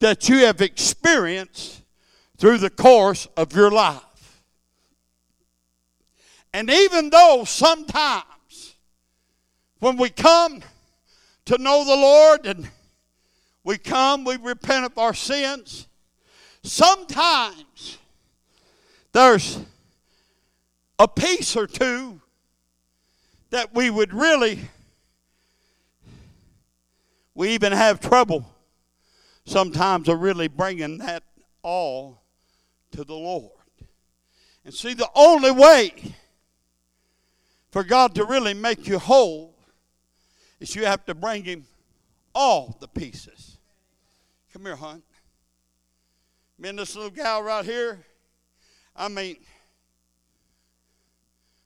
that 0.00 0.28
you 0.28 0.38
have 0.46 0.62
experienced 0.62 1.82
through 2.38 2.58
the 2.58 2.70
course 2.70 3.26
of 3.36 3.54
your 3.54 3.70
life. 3.70 4.02
And 6.52 6.70
even 6.70 7.10
though 7.10 7.44
sometimes 7.46 8.74
when 9.78 9.96
we 9.96 10.10
come 10.10 10.62
to 11.46 11.58
know 11.58 11.84
the 11.84 11.96
Lord 11.96 12.46
and 12.46 12.68
we 13.62 13.78
come, 13.78 14.24
we 14.24 14.36
repent 14.36 14.86
of 14.86 14.96
our 14.96 15.14
sins, 15.14 15.86
sometimes 16.62 17.98
there's 19.12 19.58
a 20.98 21.08
piece 21.08 21.56
or 21.56 21.66
two 21.66 22.20
that 23.50 23.74
we 23.74 23.90
would 23.90 24.12
really, 24.12 24.60
we 27.34 27.50
even 27.50 27.72
have 27.72 28.00
trouble 28.00 28.46
sometimes 29.44 30.08
of 30.08 30.20
really 30.20 30.48
bringing 30.48 30.98
that 30.98 31.22
all 31.62 32.22
to 32.92 33.04
the 33.04 33.14
Lord. 33.14 33.52
And 34.64 34.74
see, 34.74 34.94
the 34.94 35.08
only 35.14 35.50
way 35.50 35.92
for 37.70 37.84
God 37.84 38.14
to 38.14 38.24
really 38.24 38.54
make 38.54 38.86
you 38.88 38.98
whole 38.98 39.54
is 40.60 40.74
you 40.74 40.86
have 40.86 41.04
to 41.06 41.14
bring 41.14 41.44
Him 41.44 41.66
all 42.34 42.76
the 42.80 42.88
pieces. 42.88 43.58
Come 44.52 44.62
here, 44.62 44.76
hon. 44.76 45.02
Me 46.58 46.70
and 46.70 46.78
this 46.78 46.96
little 46.96 47.10
gal 47.10 47.42
right 47.42 47.64
here, 47.64 48.04
I 48.94 49.08
mean, 49.08 49.36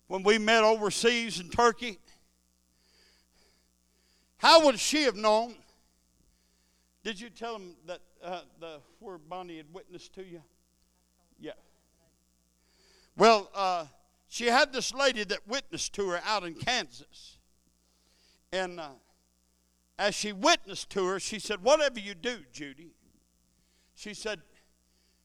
when 0.09 0.24
we 0.24 0.38
met 0.38 0.64
overseas 0.64 1.38
in 1.38 1.48
Turkey, 1.48 1.98
how 4.38 4.64
would 4.64 4.80
she 4.80 5.04
have 5.04 5.14
known? 5.14 5.54
Did 7.04 7.20
you 7.20 7.30
tell 7.30 7.52
them 7.52 7.76
that 7.87 8.00
uh, 8.22 8.40
the 8.59 8.80
where 8.98 9.18
Bonnie 9.18 9.59
had 9.59 9.72
witnessed 9.72 10.12
to 10.14 10.24
you? 10.24 10.42
Yeah. 11.40 11.53
Well, 13.16 13.50
uh, 13.55 13.87
she 14.29 14.46
had 14.46 14.72
this 14.72 14.94
lady 14.94 15.24
that 15.24 15.46
witnessed 15.48 15.92
to 15.94 16.09
her 16.11 16.20
out 16.24 16.44
in 16.44 16.55
Kansas. 16.55 17.38
And 18.53 18.79
uh, 18.79 18.90
as 19.98 20.14
she 20.14 20.33
witnessed 20.33 20.90
to 20.90 21.05
her, 21.07 21.18
she 21.18 21.38
said, 21.38 21.62
Whatever 21.62 21.98
you 21.98 22.14
do, 22.14 22.38
Judy, 22.53 22.92
she 23.94 24.14
said, 24.14 24.40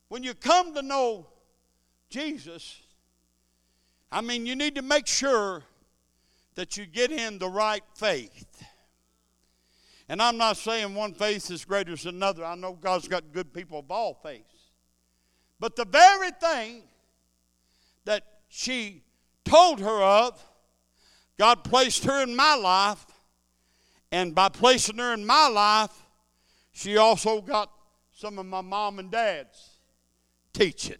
when 0.07 0.23
you 0.23 0.33
come 0.33 0.73
to 0.73 0.81
know 0.81 1.27
Jesus, 2.09 2.81
I 4.11 4.21
mean, 4.21 4.45
you 4.45 4.55
need 4.55 4.75
to 4.75 4.81
make 4.81 5.07
sure 5.07 5.63
that 6.55 6.77
you 6.77 6.85
get 6.85 7.11
in 7.11 7.39
the 7.39 7.49
right 7.49 7.83
faith. 7.95 8.63
And 10.07 10.21
I'm 10.21 10.37
not 10.37 10.57
saying 10.57 10.93
one 10.93 11.13
faith 11.13 11.49
is 11.49 11.65
greater 11.65 11.95
than 11.95 12.15
another. 12.15 12.45
I 12.45 12.55
know 12.55 12.73
God's 12.73 13.07
got 13.07 13.33
good 13.33 13.53
people 13.53 13.79
of 13.79 13.89
all 13.89 14.13
faiths. 14.13 14.54
But 15.65 15.75
the 15.75 15.85
very 15.85 16.29
thing 16.29 16.83
that 18.03 18.21
she 18.49 19.01
told 19.45 19.79
her 19.79 19.99
of, 20.03 20.39
God 21.39 21.63
placed 21.63 22.03
her 22.03 22.21
in 22.21 22.35
my 22.35 22.53
life. 22.53 23.03
And 24.11 24.35
by 24.35 24.49
placing 24.49 24.99
her 24.99 25.11
in 25.15 25.25
my 25.25 25.47
life, 25.47 25.89
she 26.71 26.97
also 26.97 27.41
got 27.41 27.71
some 28.13 28.37
of 28.37 28.45
my 28.45 28.61
mom 28.61 28.99
and 28.99 29.09
dad's 29.09 29.79
teaching. 30.53 30.99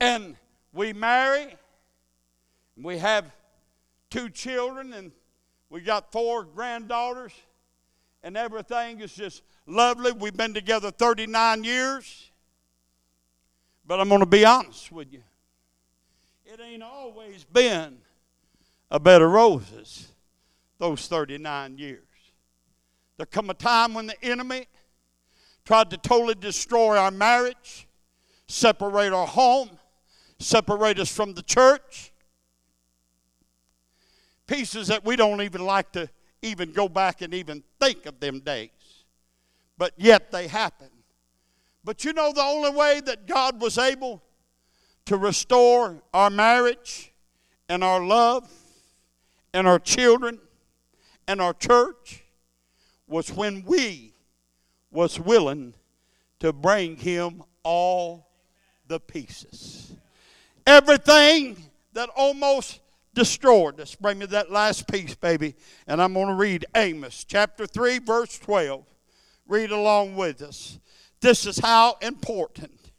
And 0.00 0.34
we 0.72 0.92
marry, 0.92 1.54
and 2.74 2.84
we 2.84 2.98
have 2.98 3.30
two 4.10 4.30
children, 4.30 4.92
and 4.94 5.12
we 5.70 5.80
got 5.80 6.10
four 6.10 6.42
granddaughters, 6.42 7.30
and 8.24 8.36
everything 8.36 8.98
is 8.98 9.14
just 9.14 9.44
lovely. 9.66 10.12
We've 10.12 10.36
been 10.36 10.54
together 10.54 10.90
39 10.90 11.64
years. 11.64 12.30
But 13.86 14.00
I'm 14.00 14.08
going 14.08 14.20
to 14.20 14.26
be 14.26 14.44
honest 14.44 14.90
with 14.90 15.12
you. 15.12 15.22
It 16.44 16.60
ain't 16.60 16.82
always 16.82 17.44
been 17.44 17.98
a 18.90 18.98
bed 18.98 19.22
of 19.22 19.30
roses 19.30 20.08
those 20.78 21.06
39 21.06 21.78
years. 21.78 22.02
There 23.16 23.26
come 23.26 23.50
a 23.50 23.54
time 23.54 23.94
when 23.94 24.06
the 24.06 24.24
enemy 24.24 24.66
tried 25.64 25.90
to 25.90 25.96
totally 25.96 26.34
destroy 26.34 26.96
our 26.96 27.10
marriage, 27.10 27.88
separate 28.46 29.12
our 29.12 29.26
home, 29.26 29.70
separate 30.38 30.98
us 30.98 31.10
from 31.10 31.34
the 31.34 31.42
church. 31.42 32.12
Pieces 34.46 34.88
that 34.88 35.04
we 35.04 35.16
don't 35.16 35.42
even 35.42 35.64
like 35.64 35.92
to 35.92 36.08
even 36.42 36.72
go 36.72 36.88
back 36.88 37.22
and 37.22 37.34
even 37.34 37.64
think 37.80 38.06
of 38.06 38.20
them 38.20 38.40
days. 38.40 38.70
But 39.78 39.92
yet 39.96 40.30
they 40.30 40.48
happen. 40.48 40.88
But 41.84 42.04
you 42.04 42.12
know 42.12 42.32
the 42.32 42.42
only 42.42 42.70
way 42.70 43.00
that 43.04 43.26
God 43.26 43.60
was 43.60 43.78
able 43.78 44.22
to 45.04 45.16
restore 45.16 46.02
our 46.12 46.30
marriage 46.30 47.12
and 47.68 47.84
our 47.84 48.04
love 48.04 48.50
and 49.54 49.66
our 49.66 49.78
children 49.78 50.40
and 51.28 51.40
our 51.40 51.54
church 51.54 52.24
was 53.06 53.32
when 53.32 53.62
we 53.64 54.14
was 54.90 55.20
willing 55.20 55.74
to 56.40 56.52
bring 56.52 56.96
him 56.96 57.42
all 57.62 58.28
the 58.88 58.98
pieces. 58.98 59.94
Everything 60.66 61.56
that 61.92 62.08
almost 62.16 62.80
destroyed 63.14 63.80
us. 63.80 63.94
Bring 63.94 64.18
me 64.18 64.26
that 64.26 64.52
last 64.52 64.86
piece, 64.86 65.14
baby. 65.14 65.54
And 65.86 66.02
I'm 66.02 66.12
going 66.12 66.28
to 66.28 66.34
read 66.34 66.66
Amos 66.76 67.24
chapter 67.24 67.66
3, 67.66 67.98
verse 67.98 68.38
12. 68.38 68.84
Read 69.48 69.70
along 69.70 70.16
with 70.16 70.42
us. 70.42 70.78
This 71.20 71.46
is 71.46 71.58
how 71.58 71.96
important 72.02 72.92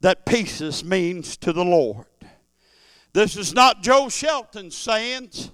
that 0.00 0.26
pieces 0.26 0.84
means 0.84 1.36
to 1.38 1.52
the 1.52 1.64
Lord. 1.64 2.06
This 3.12 3.36
is 3.36 3.54
not 3.54 3.82
Joe 3.82 4.08
Shelton's 4.08 4.76
sayings, 4.76 5.50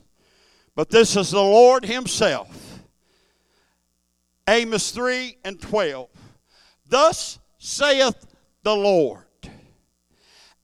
but 0.74 0.90
this 0.90 1.16
is 1.16 1.30
the 1.30 1.40
Lord 1.40 1.84
Himself. 1.84 2.80
Amos 4.48 4.90
3 4.90 5.38
and 5.44 5.60
12. 5.60 6.08
Thus 6.86 7.38
saith 7.58 8.26
the 8.62 8.76
Lord, 8.76 9.24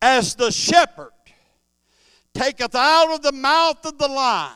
as 0.03 0.35
the 0.35 0.51
shepherd 0.51 1.13
taketh 2.35 2.75
out 2.75 3.15
of 3.15 3.23
the 3.23 3.33
mouth 3.33 3.85
of 3.87 3.99
the 3.99 4.09
lion 4.09 4.53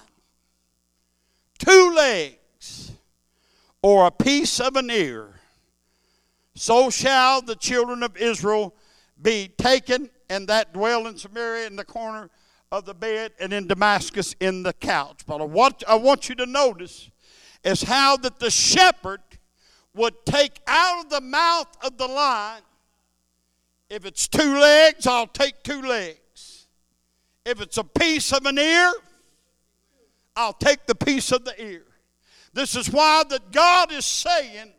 two 1.59 1.95
legs 1.95 2.37
or 3.85 4.07
a 4.07 4.11
piece 4.11 4.61
of 4.61 4.77
an 4.77 4.91
ear, 4.91 5.29
so 6.55 6.89
shall 6.89 7.43
the 7.43 7.55
children 7.55 8.03
of 8.03 8.17
Israel 8.17 8.75
be 9.21 9.49
taken, 9.59 10.09
and 10.31 10.49
that 10.49 10.73
dwell 10.73 11.07
in 11.07 11.19
Samaria 11.19 11.67
in 11.67 11.77
the 11.77 11.85
corner 11.85 12.31
of 12.73 12.87
the 12.87 12.95
bed, 12.95 13.33
and 13.39 13.53
in 13.53 13.67
Damascus 13.67 14.35
in 14.41 14.63
the 14.63 14.73
couch. 14.73 15.21
But 15.27 15.51
what 15.51 15.85
I 15.87 15.97
want 15.97 16.31
you 16.31 16.35
to 16.37 16.47
notice 16.47 17.11
is 17.63 17.83
how 17.83 18.17
that 18.17 18.39
the 18.39 18.51
shepherd 18.51 19.21
would 19.95 20.15
take 20.25 20.63
out 20.67 21.05
of 21.05 21.11
the 21.11 21.21
mouth 21.21 21.69
of 21.85 21.99
the 21.99 22.09
lion. 22.09 22.63
If 23.91 24.07
it's 24.07 24.27
two 24.27 24.59
legs, 24.59 25.07
I'll 25.07 25.27
take 25.27 25.63
two 25.63 25.83
legs. 25.83 26.69
If 27.45 27.61
it's 27.61 27.77
a 27.77 27.85
piece 27.85 28.33
of 28.33 28.47
an 28.47 28.57
ear, 28.57 28.95
I'll 30.35 30.55
take 30.55 30.87
the 30.87 30.95
piece 30.95 31.33
of 31.33 31.45
the 31.45 31.63
ear. 31.63 31.85
This 32.55 32.77
is 32.77 32.91
why 32.91 33.25
that 33.29 33.51
God 33.53 33.93
is 33.93 34.07
saying 34.07 34.73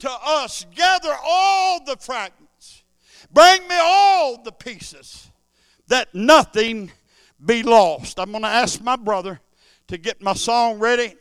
to 0.00 0.10
us, 0.10 0.66
gather 0.74 1.14
all 1.24 1.82
the 1.84 1.96
fragments, 1.96 2.82
bring 3.32 3.66
me 3.68 3.76
all 3.78 4.42
the 4.42 4.52
pieces, 4.52 5.30
that 5.86 6.14
nothing 6.14 6.90
be 7.44 7.62
lost. 7.62 8.18
I'm 8.18 8.32
going 8.32 8.42
to 8.42 8.48
ask 8.48 8.82
my 8.82 8.96
brother 8.96 9.40
to 9.86 9.96
get 9.96 10.20
my 10.20 10.34
song 10.34 10.78
ready. 10.78 11.14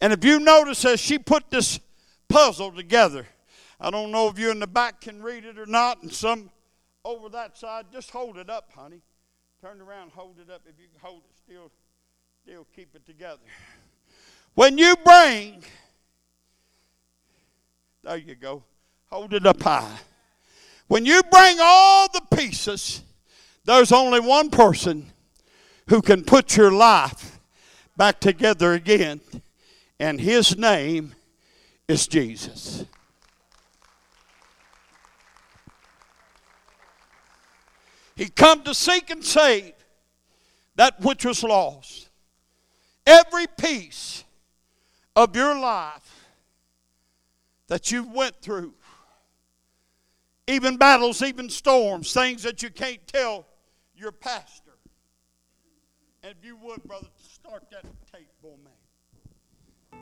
And 0.00 0.12
if 0.12 0.24
you 0.24 0.40
notice 0.40 0.84
as 0.84 1.00
she 1.00 1.18
put 1.18 1.50
this 1.50 1.78
puzzle 2.28 2.72
together, 2.72 3.26
I 3.80 3.90
don't 3.90 4.10
know 4.10 4.28
if 4.28 4.38
you 4.38 4.50
in 4.50 4.58
the 4.58 4.66
back 4.66 5.00
can 5.00 5.22
read 5.22 5.44
it 5.44 5.58
or 5.58 5.66
not, 5.66 6.02
and 6.02 6.12
some 6.12 6.50
over 7.04 7.28
that 7.30 7.56
side, 7.56 7.86
just 7.92 8.10
hold 8.10 8.36
it 8.36 8.50
up, 8.50 8.72
honey. 8.74 9.00
Turn 9.60 9.80
around, 9.80 10.10
hold 10.12 10.38
it 10.40 10.50
up. 10.50 10.62
If 10.66 10.80
you 10.80 10.88
can 10.88 11.00
hold 11.00 11.22
it, 11.24 11.36
still, 11.36 11.70
still 12.42 12.66
keep 12.74 12.94
it 12.94 13.06
together. 13.06 13.40
When 14.58 14.76
you 14.76 14.96
bring, 15.04 15.62
there 18.02 18.16
you 18.16 18.34
go, 18.34 18.64
hold 19.06 19.32
it 19.32 19.46
up 19.46 19.62
high. 19.62 19.98
When 20.88 21.06
you 21.06 21.22
bring 21.30 21.58
all 21.60 22.08
the 22.12 22.22
pieces, 22.36 23.02
there's 23.64 23.92
only 23.92 24.18
one 24.18 24.50
person 24.50 25.12
who 25.86 26.02
can 26.02 26.24
put 26.24 26.56
your 26.56 26.72
life 26.72 27.38
back 27.96 28.18
together 28.18 28.72
again, 28.72 29.20
and 30.00 30.20
his 30.20 30.58
name 30.58 31.14
is 31.86 32.08
Jesus. 32.08 32.84
He 38.16 38.28
come 38.28 38.64
to 38.64 38.74
seek 38.74 39.08
and 39.10 39.24
save 39.24 39.74
that 40.74 41.00
which 41.00 41.24
was 41.24 41.44
lost. 41.44 42.08
Every 43.06 43.46
piece 43.46 44.24
of 45.18 45.34
your 45.34 45.58
life 45.58 46.28
that 47.66 47.90
you 47.90 48.04
went 48.04 48.40
through, 48.40 48.72
even 50.46 50.76
battles, 50.76 51.22
even 51.22 51.50
storms, 51.50 52.12
things 52.12 52.44
that 52.44 52.62
you 52.62 52.70
can't 52.70 53.04
tell 53.08 53.44
your 53.96 54.12
pastor. 54.12 54.70
And 56.22 56.34
if 56.38 56.46
you 56.46 56.56
would, 56.62 56.84
brother, 56.84 57.08
start 57.32 57.64
that 57.72 57.82
tape 58.12 58.30
for 58.40 58.54
me. 58.58 60.00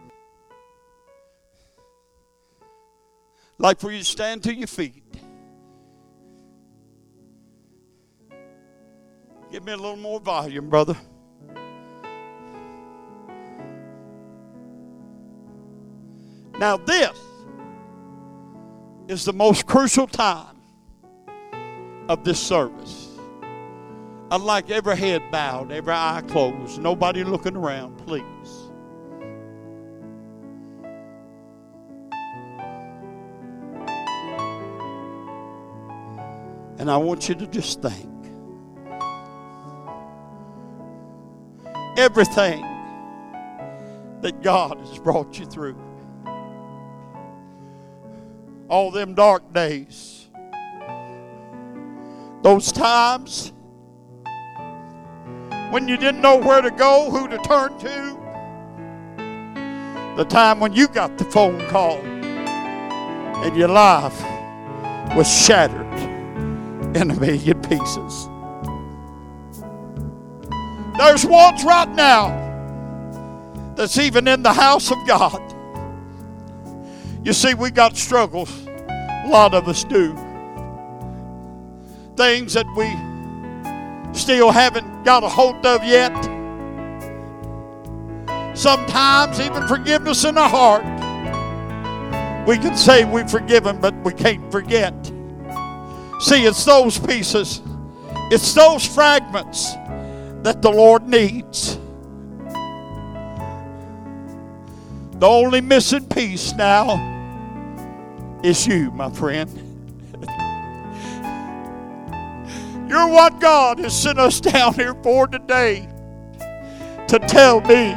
Like 3.57 3.81
for 3.81 3.91
you 3.91 4.01
to 4.01 4.05
stand 4.05 4.43
to 4.43 4.55
your 4.55 4.67
feet. 4.67 5.03
Give 9.51 9.65
me 9.65 9.73
a 9.73 9.77
little 9.77 9.97
more 9.97 10.21
volume, 10.21 10.69
brother. 10.69 10.97
Now, 16.59 16.79
this 16.79 17.19
is 19.09 19.25
the 19.25 19.33
most 19.33 19.67
crucial 19.67 20.07
time 20.07 20.57
of 22.09 22.25
this 22.25 22.41
service. 22.41 23.11
I'd 24.31 24.41
like 24.41 24.71
every 24.71 24.97
head 24.97 25.31
bowed, 25.31 25.71
every 25.71 25.93
eye 25.93 26.23
closed, 26.27 26.81
nobody 26.81 27.25
looking 27.25 27.57
around, 27.57 27.99
please. 27.99 28.23
And 36.79 36.91
I 36.91 36.97
want 36.97 37.29
you 37.29 37.35
to 37.35 37.47
just 37.47 37.83
think 37.83 38.11
everything 41.97 42.63
that 44.23 44.43
God 44.43 44.79
has 44.79 44.99
brought 44.99 45.39
you 45.39 45.47
through. 45.47 45.86
All 48.69 48.91
them 48.91 49.15
dark 49.15 49.53
days, 49.53 50.29
those 52.43 52.73
times 52.73 53.53
when 55.71 55.87
you 55.89 55.97
didn't 55.97 56.21
know 56.21 56.37
where 56.37 56.61
to 56.61 56.71
go, 56.71 57.11
who 57.11 57.29
to 57.29 57.39
turn 57.39 57.79
to, 57.79 58.17
the 60.17 60.25
time 60.25 60.61
when 60.61 60.73
you 60.73 60.89
got 60.89 61.19
the 61.19 61.25
phone 61.25 61.61
call 61.69 61.99
and 61.99 63.57
your 63.57 63.69
life 63.69 64.21
was 65.15 65.27
shattered 65.29 65.87
in 66.97 67.11
a 67.11 67.21
million 67.21 67.61
pieces. 67.63 68.29
There's 70.97 71.27
ones 71.27 71.63
right 71.65 71.91
now 71.91 72.43
that's 73.77 73.99
even 73.99 74.27
in 74.27 74.43
the 74.43 74.53
house 74.53 74.91
of 74.91 75.07
God. 75.07 75.56
You 77.27 77.33
see, 77.33 77.55
we 77.55 77.73
got 77.73 77.97
struggles. 77.97 78.69
A 78.69 79.27
lot 79.27 79.53
of 79.53 79.67
us 79.67 79.83
do. 79.83 80.15
Things 82.15 82.53
that 82.53 82.67
we 82.77 82.87
still 84.17 84.53
haven't 84.53 85.03
got 85.03 85.25
a 85.25 85.29
hold 85.29 85.67
of 85.67 85.83
yet. 85.83 86.15
Sometimes 88.57 89.41
even 89.41 89.67
forgiveness 89.67 90.25
in 90.25 90.39
our 90.39 90.49
heart. 90.49 90.85
We 92.47 92.59
can 92.59 92.77
say 92.77 93.05
we've 93.05 93.29
forgiven, 93.29 93.81
but 93.81 93.93
we 94.05 94.13
can't 94.13 94.53
forget. 94.53 94.95
See, 96.21 96.47
it's 96.47 96.65
those 96.65 96.97
pieces, 96.97 97.61
it's 98.31 98.55
those 98.55 98.87
fragments 98.87 99.73
that 100.45 100.63
the 100.63 100.71
Lord 100.71 101.09
needs. 101.09 101.77
The 105.19 105.27
only 105.27 105.61
missing 105.61 106.07
piece 106.07 106.53
now 106.53 107.15
is 108.43 108.67
you, 108.67 108.91
my 108.91 109.11
friend. 109.11 109.51
You're 112.89 113.09
what 113.09 113.41
God 113.41 113.79
has 113.81 114.01
sent 114.01 114.19
us 114.19 114.41
down 114.41 114.75
here 114.75 114.95
for 115.03 115.27
today 115.27 115.89
to 117.09 117.19
tell 117.19 117.61
me, 117.63 117.93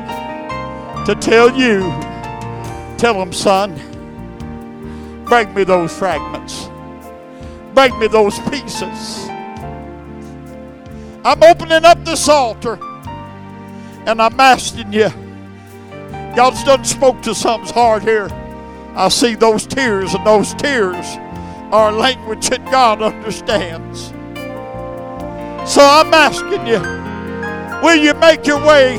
to 1.05 1.15
tell 1.19 1.55
you. 1.55 1.81
Tell 2.97 3.13
them, 3.13 3.31
son, 3.31 3.75
bring 5.25 5.53
me 5.53 5.63
those 5.63 5.97
fragments, 5.97 6.69
bring 7.73 7.97
me 7.99 8.07
those 8.07 8.39
pieces. 8.49 9.27
I'm 11.23 11.43
opening 11.43 11.85
up 11.85 12.03
this 12.03 12.27
altar 12.27 12.79
and 14.05 14.21
I'm 14.21 14.39
asking 14.39 14.91
you. 14.91 15.09
God's 16.35 16.63
done 16.63 16.83
spoke 16.83 17.21
to 17.23 17.35
some's 17.35 17.71
heart 17.71 18.03
here. 18.03 18.29
I 18.99 19.07
see 19.07 19.35
those 19.35 19.65
tears, 19.65 20.13
and 20.13 20.27
those 20.27 20.53
tears 20.55 21.05
are 21.71 21.89
language 21.89 22.49
that 22.49 22.65
God 22.65 23.01
understands. 23.01 24.07
So 25.71 25.81
I'm 25.81 26.13
asking 26.13 26.67
you, 26.67 26.81
will 27.81 27.95
you 27.95 28.13
make 28.15 28.45
your 28.45 28.59
way 28.59 28.97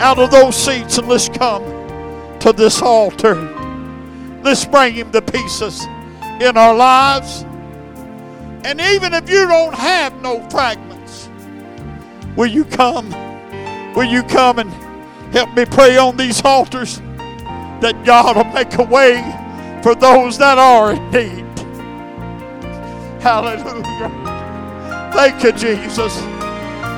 out 0.00 0.18
of 0.18 0.30
those 0.30 0.56
seats 0.56 0.96
and 0.96 1.06
let's 1.06 1.28
come 1.28 1.62
to 2.40 2.54
this 2.54 2.80
altar? 2.80 3.34
Let's 4.42 4.64
bring 4.64 4.94
Him 4.94 5.10
the 5.10 5.20
pieces 5.20 5.84
in 6.40 6.56
our 6.56 6.74
lives. 6.74 7.42
And 8.64 8.80
even 8.80 9.12
if 9.12 9.28
you 9.28 9.46
don't 9.46 9.74
have 9.74 10.18
no 10.22 10.48
fragments, 10.48 11.28
will 12.38 12.46
you 12.46 12.64
come? 12.64 13.10
Will 13.94 14.04
you 14.04 14.22
come 14.22 14.60
and 14.60 14.72
help 15.34 15.54
me 15.54 15.66
pray 15.66 15.98
on 15.98 16.16
these 16.16 16.42
altars 16.42 17.02
that 17.80 18.04
God 18.04 18.36
will 18.36 18.52
make 18.52 18.76
a 18.78 18.82
way 18.82 19.22
for 19.82 19.94
those 19.94 20.38
that 20.38 20.58
are 20.58 20.92
in 20.92 21.10
need? 21.10 21.44
Hallelujah. 23.20 25.10
Thank 25.12 25.42
you, 25.42 25.52
Jesus. 25.52 26.16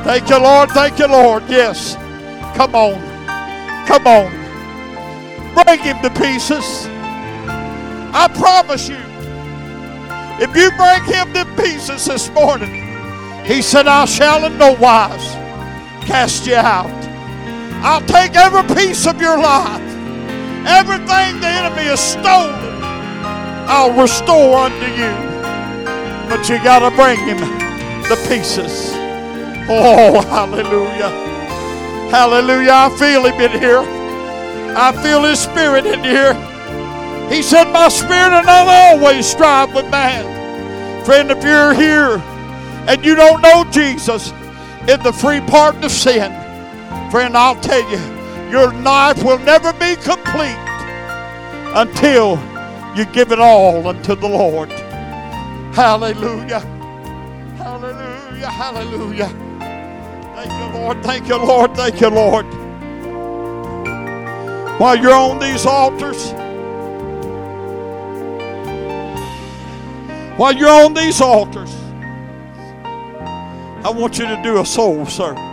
Thank 0.05 0.29
you, 0.29 0.39
Lord. 0.39 0.71
Thank 0.71 0.99
you, 0.99 1.07
Lord. 1.07 1.43
Yes. 1.49 1.95
Come 2.57 2.75
on. 2.75 2.95
Come 3.87 4.07
on. 4.07 4.31
Break 5.65 5.81
him 5.81 6.01
to 6.03 6.11
pieces. 6.11 6.87
I 8.13 8.29
promise 8.35 8.89
you, 8.89 8.99
if 10.43 10.55
you 10.57 10.71
break 10.73 11.03
him 11.05 11.33
to 11.35 11.63
pieces 11.63 12.07
this 12.07 12.31
morning, 12.31 12.75
he 13.45 13.63
said, 13.63 13.87
I 13.87 14.05
shall 14.05 14.45
in 14.47 14.59
no 14.59 14.73
wise 14.73 15.35
cast 16.07 16.47
you 16.47 16.57
out. 16.57 16.91
I'll 17.83 18.05
take 18.07 18.35
every 18.37 18.63
piece 18.75 19.07
of 19.07 19.21
your 19.21 19.39
life, 19.39 19.81
everything 20.67 21.41
the 21.41 21.47
enemy 21.47 21.85
has 21.85 22.01
stolen, 22.01 22.55
I'll 23.69 23.93
restore 23.93 24.57
unto 24.57 24.87
you. 24.99 25.13
But 26.29 26.49
you 26.49 26.63
got 26.63 26.81
to 26.81 26.95
bring 26.97 27.19
him 27.19 27.39
the 28.09 28.17
pieces. 28.29 28.91
Oh, 29.69 30.21
hallelujah. 30.29 31.11
Hallelujah. 32.11 32.73
I 32.73 32.97
feel 32.99 33.25
him 33.25 33.41
in 33.41 33.61
here. 33.61 33.83
I 34.77 34.93
feel 35.03 35.23
his 35.25 35.39
spirit 35.39 35.87
in 35.87 36.03
here. 36.03 36.35
He 37.29 37.43
said, 37.43 37.71
My 37.73 37.89
spirit 37.89 38.33
and 38.33 38.49
I'll 38.49 38.99
always 38.99 39.27
strive 39.27 39.73
with 39.75 39.89
man. 39.91 41.05
Friend, 41.05 41.31
if 41.31 41.43
you're 41.45 41.73
here 41.73 42.19
and 42.89 43.05
you 43.05 43.15
don't 43.15 43.41
know 43.41 43.65
Jesus 43.71 44.33
in 44.89 45.01
the 45.03 45.13
free 45.13 45.41
pardon 45.41 45.85
of 45.85 45.93
sin, 45.93 46.33
friend, 47.11 47.37
I'll 47.37 47.61
tell 47.61 47.89
you, 47.91 48.20
your 48.51 48.73
life 48.83 49.23
will 49.23 49.39
never 49.39 49.73
be 49.75 49.97
complete 49.97 50.59
until 51.75 52.39
you 52.97 53.05
give 53.07 53.31
it 53.33 53.39
all 53.39 53.87
unto 53.87 54.15
the 54.15 54.29
Lord. 54.29 54.71
Hallelujah. 55.73 56.61
Hallelujah. 57.57 58.49
Hallelujah. 58.49 59.29
Thank 60.35 60.53
you, 60.53 60.81
Lord. 60.81 61.03
Thank 61.03 61.29
you, 61.29 61.37
Lord. 61.37 61.77
Thank 61.77 62.01
you, 62.01 62.09
Lord. 62.09 62.47
While 64.81 64.97
you're 64.97 65.15
on 65.15 65.39
these 65.39 65.67
altars, 65.67 66.33
while 70.39 70.55
you're 70.55 70.71
on 70.71 70.95
these 70.95 71.21
altars, 71.21 71.71
I 73.85 73.91
want 73.95 74.19
you 74.19 74.27
to 74.27 74.41
do 74.43 74.61
a 74.61 74.67
soul 74.67 75.05
search. 75.07 75.50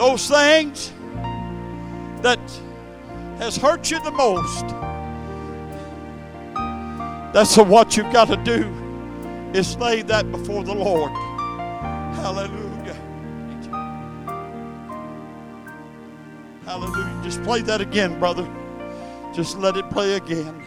Those 0.00 0.28
things 0.30 0.94
that 2.22 2.40
has 3.36 3.58
hurt 3.58 3.90
you 3.90 4.02
the 4.02 4.10
most, 4.10 4.66
that's 7.34 7.58
what 7.58 7.98
you've 7.98 8.10
got 8.10 8.28
to 8.28 8.38
do 8.38 8.66
is 9.52 9.76
lay 9.76 10.00
that 10.00 10.32
before 10.32 10.64
the 10.64 10.72
Lord. 10.72 11.12
Hallelujah. 12.16 12.94
Hallelujah. 16.64 17.20
Just 17.22 17.42
play 17.42 17.60
that 17.60 17.82
again, 17.82 18.18
brother. 18.18 18.48
Just 19.34 19.58
let 19.58 19.76
it 19.76 19.90
play 19.90 20.14
again. 20.14 20.64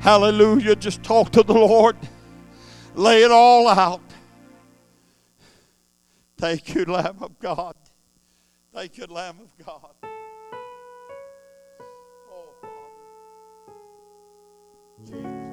Hallelujah. 0.00 0.76
Just 0.76 1.02
talk 1.02 1.30
to 1.32 1.42
the 1.42 1.52
Lord. 1.52 1.98
Lay 2.94 3.22
it 3.22 3.30
all 3.30 3.68
out. 3.68 4.00
Thank 6.38 6.74
you, 6.74 6.86
Lamb 6.86 7.18
of 7.20 7.38
God. 7.38 7.74
Thank 8.76 8.98
you, 8.98 9.06
Lamb 9.06 9.38
of 9.40 9.64
God. 9.64 9.94
Oh, 12.30 12.52
Father. 12.60 13.72
Jesus. 15.06 15.45